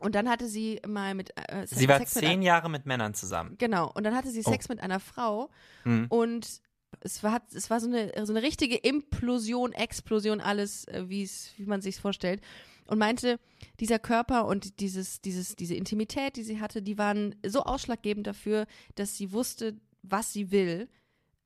[0.00, 3.14] Und dann hatte sie mal mit äh, Sie war Sex mit zehn Jahre mit Männern
[3.14, 3.56] zusammen.
[3.58, 4.50] Genau, und dann hatte sie Oh.
[4.50, 5.50] Sex mit einer Frau
[5.84, 6.06] Hm.
[6.08, 6.60] und
[7.00, 11.52] es war, es war so, eine, so eine richtige Implosion, Explosion, alles, äh, wie es,
[11.56, 12.40] wie man sich vorstellt.
[12.86, 13.38] Und meinte,
[13.80, 18.66] dieser Körper und dieses, dieses, diese Intimität, die sie hatte, die waren so ausschlaggebend dafür,
[18.94, 20.88] dass sie wusste, was sie will.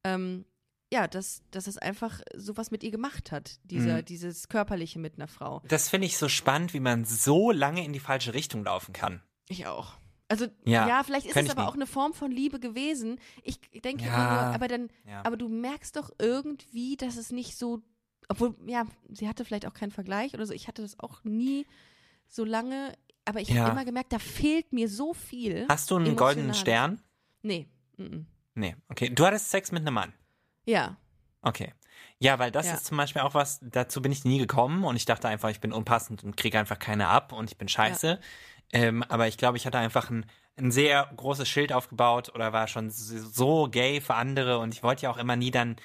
[0.05, 0.45] Ähm,
[0.93, 4.05] ja, dass, dass es einfach sowas mit ihr gemacht hat, dieser, Mhm.
[4.07, 5.63] dieses Körperliche mit einer Frau.
[5.69, 9.23] Das finde ich so spannend, wie man so lange in die falsche Richtung laufen kann.
[9.49, 9.95] Ich auch.
[10.29, 11.69] Also Ja, ja, vielleicht ist es aber nie.
[11.69, 13.19] auch eine Form von Liebe gewesen.
[13.43, 15.23] Ich denke Ja, immer nur, aber dann, ja.
[15.25, 17.81] aber du merkst doch irgendwie, dass es nicht so,
[18.29, 20.53] obwohl, ja, sie hatte vielleicht auch keinen Vergleich oder so.
[20.53, 21.67] Ich hatte das auch nie
[22.29, 22.93] so lange,
[23.25, 25.67] aber ich habe immer gemerkt, da fehlt mir so viel.
[25.69, 26.61] Hast du einen goldenen Emotionales.
[26.61, 27.03] Stern?
[27.43, 27.69] Nee.
[27.97, 29.09] Mm Nee, okay.
[29.11, 30.13] Du hattest Sex mit einem Mann.
[30.69, 30.97] Ja.
[31.41, 31.73] Okay.
[32.19, 32.75] Ja, weil das Ja.
[32.75, 35.61] ist zum Beispiel auch was, dazu bin ich nie gekommen und ich dachte einfach, ich
[35.61, 38.21] bin unpassend und kriege einfach keine ab und ich bin scheiße.
[38.73, 42.67] Ähm, aber ich glaube, ich hatte einfach ein, ein sehr großes Schild aufgebaut oder war
[42.69, 45.77] schon so gay für andere und ich wollte ja auch immer nie dann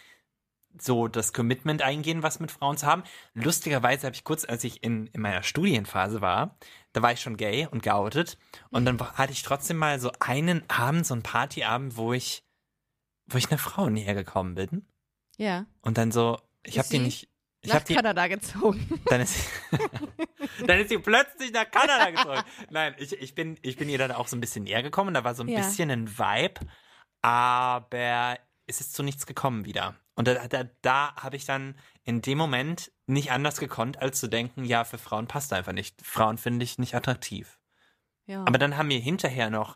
[0.77, 3.03] so das Commitment eingehen, was mit Frauen zu haben.
[3.36, 6.57] Lustigerweise habe ich kurz, als ich in, in meiner Studienphase war,
[6.93, 8.38] da war ich schon gay und geoutet
[8.71, 12.43] und dann hatte ich trotzdem mal so einen Abend, so einen Partyabend, wo ich,
[13.28, 14.88] wo ich einer Frau näher gekommen bin.
[15.38, 15.65] Ja.
[15.82, 17.30] Und dann so, ich habe die nicht.
[17.61, 17.95] Ich Nach habe die.
[17.95, 19.01] Kanada gezogen.
[19.09, 19.47] Dann ist,
[20.67, 22.41] dann ist sie plötzlich nach Kanada gezogen.
[22.69, 25.13] Nein, ich, ich, bin, ich bin ihr dann auch so ein bisschen näher gekommen.
[25.13, 25.59] Da war so ein Ja.
[25.61, 26.59] bisschen ein Vibe,
[27.21, 29.95] aber es ist zu nichts gekommen wieder.
[30.15, 34.28] Und da, da, da habe ich dann in dem Moment nicht anders gekonnt, als zu
[34.28, 36.05] denken, ja, für Frauen passt einfach nicht.
[36.05, 37.59] Frauen finde ich nicht attraktiv.
[38.26, 38.41] Ja.
[38.45, 39.76] Aber dann haben mir hinterher noch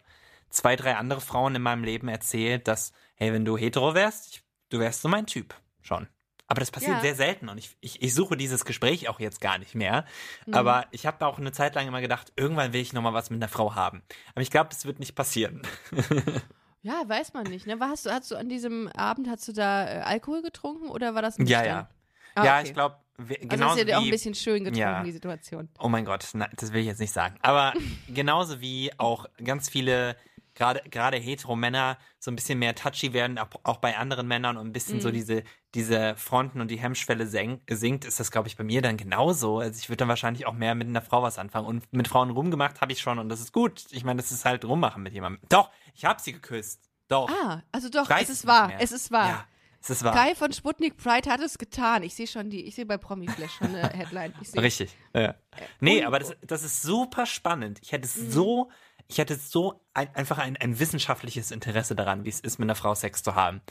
[0.49, 4.43] zwei, drei andere Frauen in meinem Leben erzählt, dass, hey, wenn du hetero wärst, ich,
[4.69, 6.07] du wärst so mein Typ schon.
[6.49, 7.01] Aber das passiert Ja.
[7.01, 10.05] sehr selten und ich, ich, ich suche dieses Gespräch auch jetzt gar nicht mehr.
[10.45, 10.53] Mhm.
[10.53, 13.37] Aber ich habe auch eine Zeit lang immer gedacht, irgendwann will ich nochmal was mit
[13.43, 14.01] einer Frau haben.
[14.31, 15.61] Aber ich glaube, das wird nicht passieren.
[16.83, 17.67] ja, weiß man nicht.
[17.67, 17.79] Ne?
[17.79, 21.15] War, hast, du, hast du an diesem Abend, hast du da äh, Alkohol getrunken oder
[21.15, 21.65] war das nüchtern?
[21.65, 21.89] Ja, ja.
[22.35, 22.67] Ah, ja, okay.
[22.67, 25.03] ich glaube, Also genauso hast du dir auch ein bisschen schön getrunken, Ja.
[25.03, 25.69] die Situation.
[25.79, 27.35] Oh mein Gott, na, das will ich jetzt nicht sagen.
[27.41, 27.73] Aber
[28.07, 30.15] genauso wie auch ganz viele,
[30.57, 34.67] gerade gerade hetero Männer so ein bisschen mehr touchy werden, auch, bei anderen Männern und
[34.67, 35.13] ein bisschen so Mhm.
[35.13, 35.43] diese,
[35.75, 39.59] diese Fronten und die Hemmschwelle sinkt, ist das, glaube ich, bei mir dann genauso.
[39.59, 41.67] Also ich würde dann wahrscheinlich auch mehr mit einer Frau was anfangen.
[41.67, 43.85] Und mit Frauen rumgemacht habe ich schon und das ist gut.
[43.91, 45.41] Ich meine, das ist halt rummachen mit jemandem.
[45.49, 46.81] Doch, ich habe sie geküsst.
[47.07, 47.29] Doch.
[47.29, 48.81] Ah, also doch, es ist wahr, mehr.
[48.81, 49.27] es ist wahr.
[49.29, 49.45] Ja,
[49.81, 50.13] es ist wahr.
[50.13, 52.03] Kai von Sputnik Pride hat es getan.
[52.03, 54.33] Ich sehe schon die, ich sehe bei Promi Flash schon eine Headline.
[54.55, 54.93] Richtig.
[55.13, 55.35] Ja.
[55.79, 57.79] Nee, aber das, das ist super spannend.
[57.81, 58.31] Ich hätte Mhm.
[58.31, 58.71] so,
[59.07, 62.75] ich hätte so ein, einfach ein, ein wissenschaftliches Interesse daran, wie es ist, mit einer
[62.75, 63.61] Frau Sex zu haben.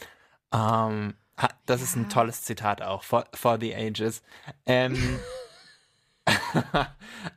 [0.53, 1.15] Ähm,
[1.65, 4.23] das ist ein tolles Zitat auch, for, for the ages.
[4.65, 5.19] Ähm,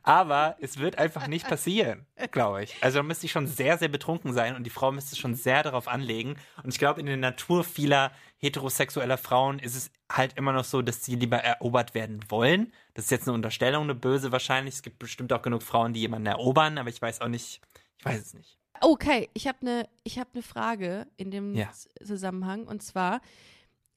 [0.03, 2.75] aber es wird einfach nicht passieren, glaube ich.
[2.81, 5.63] Also da müsste ich schon sehr, sehr betrunken sein und die Frau müsste schon sehr
[5.63, 6.35] darauf anlegen.
[6.63, 10.81] Und ich glaube, in der Natur vieler heterosexueller Frauen ist es halt immer noch so,
[10.81, 12.73] dass sie lieber erobert werden wollen.
[12.95, 14.75] Das ist jetzt eine Unterstellung, eine böse wahrscheinlich.
[14.75, 17.61] Es gibt bestimmt auch genug Frauen, die jemanden erobern, aber ich weiß auch nicht,
[18.01, 18.57] ich weiß es nicht.
[18.81, 21.71] Okay, ich habe eine ich habe eine Frage in dem Ja.
[22.03, 23.21] Zusammenhang und zwar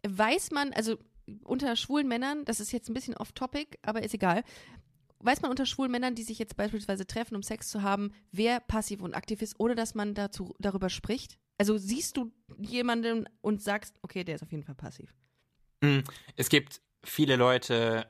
[0.07, 0.96] weiß man also
[1.44, 4.44] unter schwulen Männern, das ist jetzt ein bisschen off topic, aber ist egal.
[5.20, 8.61] Weiß man unter schwulen Männern, die sich jetzt beispielsweise treffen, um Sex zu haben, wer
[8.61, 11.38] passiv und aktiv ist, ohne dass man dazu darüber spricht?
[11.57, 15.14] Also siehst du jemanden und sagst, okay, der ist auf jeden Fall passiv.
[15.80, 16.00] Mm,
[16.36, 18.07] Es gibt viele Leute,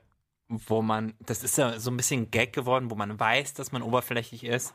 [0.49, 3.81] wo man, das ist ja so ein bisschen Gag geworden, wo man weiß, dass man
[3.81, 4.73] oberflächlich ist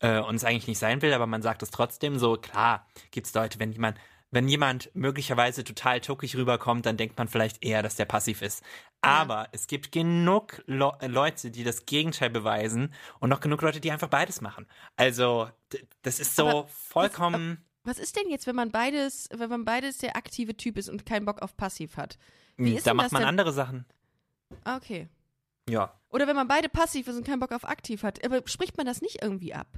[0.00, 3.26] äh, und es eigentlich nicht sein will, aber man sagt es trotzdem so, klar, gibt
[3.26, 3.98] es Leute, wenn jemand,
[4.30, 8.62] wenn jemand möglicherweise total tuckig rüberkommt, dann denkt man vielleicht eher, dass der passiv ist.
[9.02, 13.90] Aber es gibt genug Le äh, die das Gegenteil beweisen und noch genug Leute, die
[13.90, 14.66] einfach beides machen.
[14.96, 15.48] Also,
[16.02, 17.64] das ist so Aber vollkommen.
[17.82, 21.06] Was ist denn jetzt, wenn man beides, wenn man beides der aktive Typ ist und
[21.06, 22.18] keinen Bock auf passiv hat?
[22.58, 23.28] Ist da macht das man denn?
[23.30, 23.86] andere Sachen.
[24.64, 25.08] Ah, Okay.
[25.68, 25.94] Ja.
[26.08, 28.24] Oder wenn man beide passiv ist und keinen Bock auf aktiv hat.
[28.24, 29.68] Aber spricht man das nicht irgendwie ab?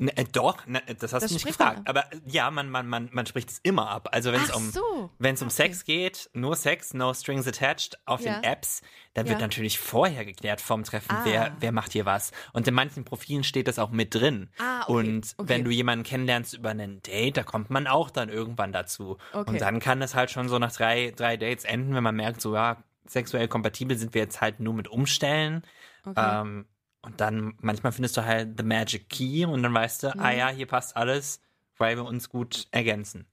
[0.00, 1.78] Ne, äh, doch, ne, das hast Das du nicht gefragt.
[1.78, 4.08] man Aber ja, man, man, man, man spricht es immer ab.
[4.12, 5.10] Also wenn es um, so.
[5.18, 5.56] wenn es um Okay.
[5.56, 8.34] Sex geht, nur Sex, no strings attached auf Ja.
[8.34, 8.80] den Apps,
[9.14, 9.30] dann Ja.
[9.30, 11.20] wird natürlich vorher geklärt vorm Treffen, Ah.
[11.24, 12.30] wer, wer macht hier was.
[12.52, 14.50] Und in manchen Profilen steht das auch mit drin.
[14.58, 14.92] Ah, okay.
[14.92, 15.48] Und Okay.
[15.48, 19.18] wenn du jemanden kennenlernst über einen Date, da kommt man auch dann irgendwann dazu.
[19.32, 19.50] Okay.
[19.50, 22.40] Und dann kann das halt schon so nach drei, drei Dates enden, wenn man merkt,
[22.40, 22.76] so ja,
[23.06, 25.64] sexuell kompatibel sind wir jetzt halt nur mit Umstellen.
[26.06, 26.40] Okay.
[26.42, 26.66] Ähm,
[27.02, 30.20] und dann manchmal findest du halt the magic key und dann weißt du, Mhm.
[30.20, 31.40] ah ja, hier passt alles,
[31.76, 33.26] weil wir uns gut ergänzen.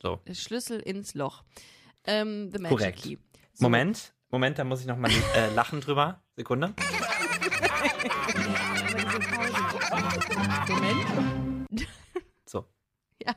[0.00, 0.20] So.
[0.32, 1.42] Schlüssel ins Loch.
[2.04, 3.02] Ähm, the Magic Korrekt.
[3.02, 3.16] Key.
[3.54, 3.64] So.
[3.64, 6.22] Moment, Moment, da muss ich nochmal äh, lachen drüber.
[6.36, 6.74] Sekunde.
[10.68, 11.86] Moment.
[12.46, 12.64] So.
[13.26, 13.34] Ja.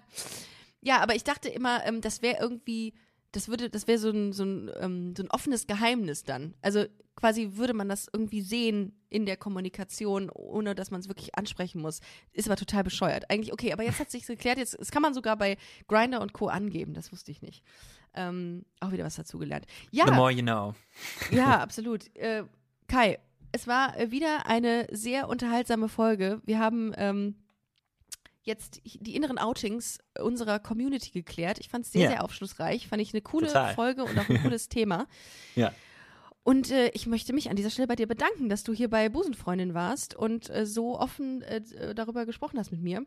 [0.81, 2.93] Ja, aber ich dachte immer, ähm, das wäre irgendwie,
[3.31, 6.55] das würde, das wäre so ein, so, ein, ähm, so ein offenes Geheimnis dann.
[6.61, 11.35] Also quasi würde man das irgendwie sehen in der Kommunikation, ohne dass man es wirklich
[11.35, 11.99] ansprechen muss.
[12.31, 13.29] Ist aber total bescheuert.
[13.29, 15.57] Eigentlich, okay, aber jetzt hat sich geklärt, jetzt, das kann man sogar bei
[15.87, 16.47] Grinder und Co.
[16.47, 17.63] angeben, das wusste ich nicht.
[18.15, 19.65] Ähm, auch wieder was dazugelernt.
[19.91, 20.73] Ja, The more you know.
[21.31, 22.15] ja, absolut.
[22.15, 22.45] Äh,
[22.87, 23.19] Kai,
[23.51, 26.41] es war äh, wieder eine sehr unterhaltsame Folge.
[26.45, 27.35] Wir haben ähm,
[28.43, 31.59] jetzt die inneren Outings unserer Community geklärt.
[31.59, 32.09] Ich fand es sehr, Ja.
[32.09, 32.87] sehr aufschlussreich.
[32.87, 33.73] Fand ich eine coole Total.
[33.75, 35.07] Folge und auch ein cooles Thema.
[35.55, 35.71] Ja.
[36.43, 39.09] Und äh, ich möchte mich an dieser Stelle bei dir bedanken, dass du hier bei
[39.09, 43.05] Busenfreundin warst und äh, so offen äh, d- darüber gesprochen hast mit mir.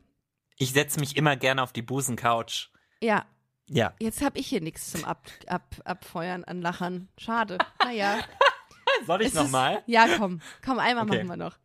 [0.59, 2.70] Ich setze mich immer gerne auf die Busencouch.
[3.01, 3.24] Ja,
[3.68, 3.95] Ja.
[4.01, 7.09] jetzt habe ich hier nichts zum Ab Ab Abfeuern an Lachern.
[7.18, 7.59] Schade.
[7.83, 8.18] Naja.
[9.07, 9.83] Soll ich nochmal?
[9.87, 10.41] Ja, komm.
[10.64, 11.24] Komm, einmal Okay.
[11.24, 11.57] machen wir noch.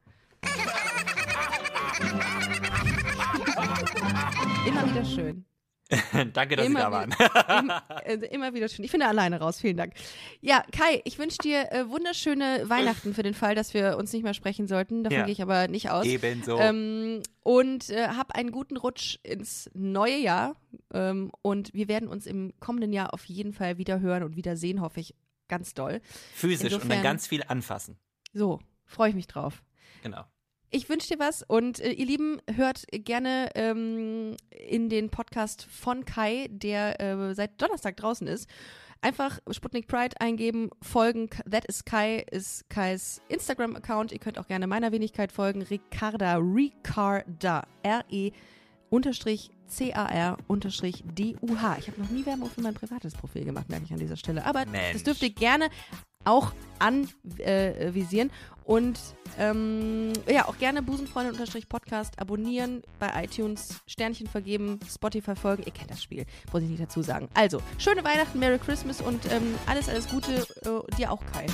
[4.65, 5.45] Immer wieder schön.
[6.33, 7.11] Danke, dass immer, Sie da waren.
[7.11, 8.83] wi- immer, äh, immer wieder schön.
[8.83, 9.61] Ich finde alleine raus.
[9.61, 9.93] Vielen Dank.
[10.41, 14.23] Ja, Kai, ich wünsche dir äh, wunderschöne Weihnachten für den Fall, dass wir uns nicht
[14.23, 15.05] mehr sprechen sollten.
[15.05, 15.23] Davon Ja.
[15.23, 16.05] gehe ich aber nicht aus.
[16.05, 16.59] Ebenso.
[16.59, 20.57] Ähm, und äh, hab einen guten Rutsch ins neue Jahr.
[20.93, 24.57] Ähm, und wir werden uns im kommenden Jahr auf jeden Fall wieder hören und wieder
[24.57, 25.15] sehen, hoffe ich
[25.47, 26.01] ganz doll.
[26.35, 27.97] Physisch und dann insofern- ganz viel anfassen.
[28.33, 29.63] So, freue ich mich drauf.
[30.03, 30.25] Genau.
[30.69, 36.03] Ich wünsche dir was und äh, ihr Lieben, hört gerne ähm, in den Podcast von
[36.03, 38.49] Kai, der äh, seit Donnerstag draußen ist.
[38.99, 41.29] Einfach Sputnik Pride eingeben, folgen.
[41.49, 44.11] That is Kai ist Kais Instagram-Account.
[44.11, 45.61] Ihr könnt auch gerne meiner Wenigkeit folgen.
[45.61, 48.31] Ricarda, Ricarda, R-E
[48.89, 51.77] unterstrich C-A-R unterstrich D-U-H.
[51.79, 54.45] Ich habe noch nie Werbung für mein privates Profil gemacht, merke ich an dieser Stelle.
[54.45, 54.93] Aber Mensch.
[54.93, 55.69] das dürft ihr gerne
[56.27, 58.31] auch anvisieren.
[58.63, 58.99] Und
[59.39, 65.63] ähm, ja, auch gerne Busenfreunde-Podcast abonnieren, bei iTunes Sternchen vergeben, Spotify folgen.
[65.65, 67.29] Ihr kennt das Spiel, muss ich nicht dazu sagen.
[67.33, 71.45] Also, schöne Weihnachten, Merry Christmas und ähm, alles, alles Gute äh, dir auch, Kai.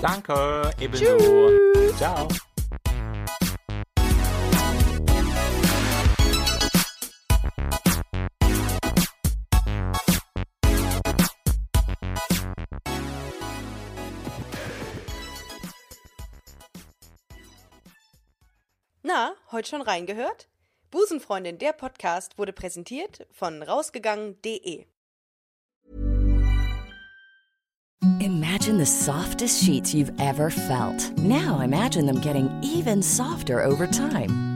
[0.00, 1.04] Danke, ebenso.
[1.04, 1.96] Tschüss.
[1.98, 2.28] Ciao.
[19.52, 20.48] Heute schon reingehört?
[20.90, 24.86] Busenfreundin, der Podcast wurde präsentiert von rausgegangen.de.
[28.20, 31.16] Imagine the softest sheets you've ever felt.
[31.18, 34.55] Now imagine them getting even softer over time.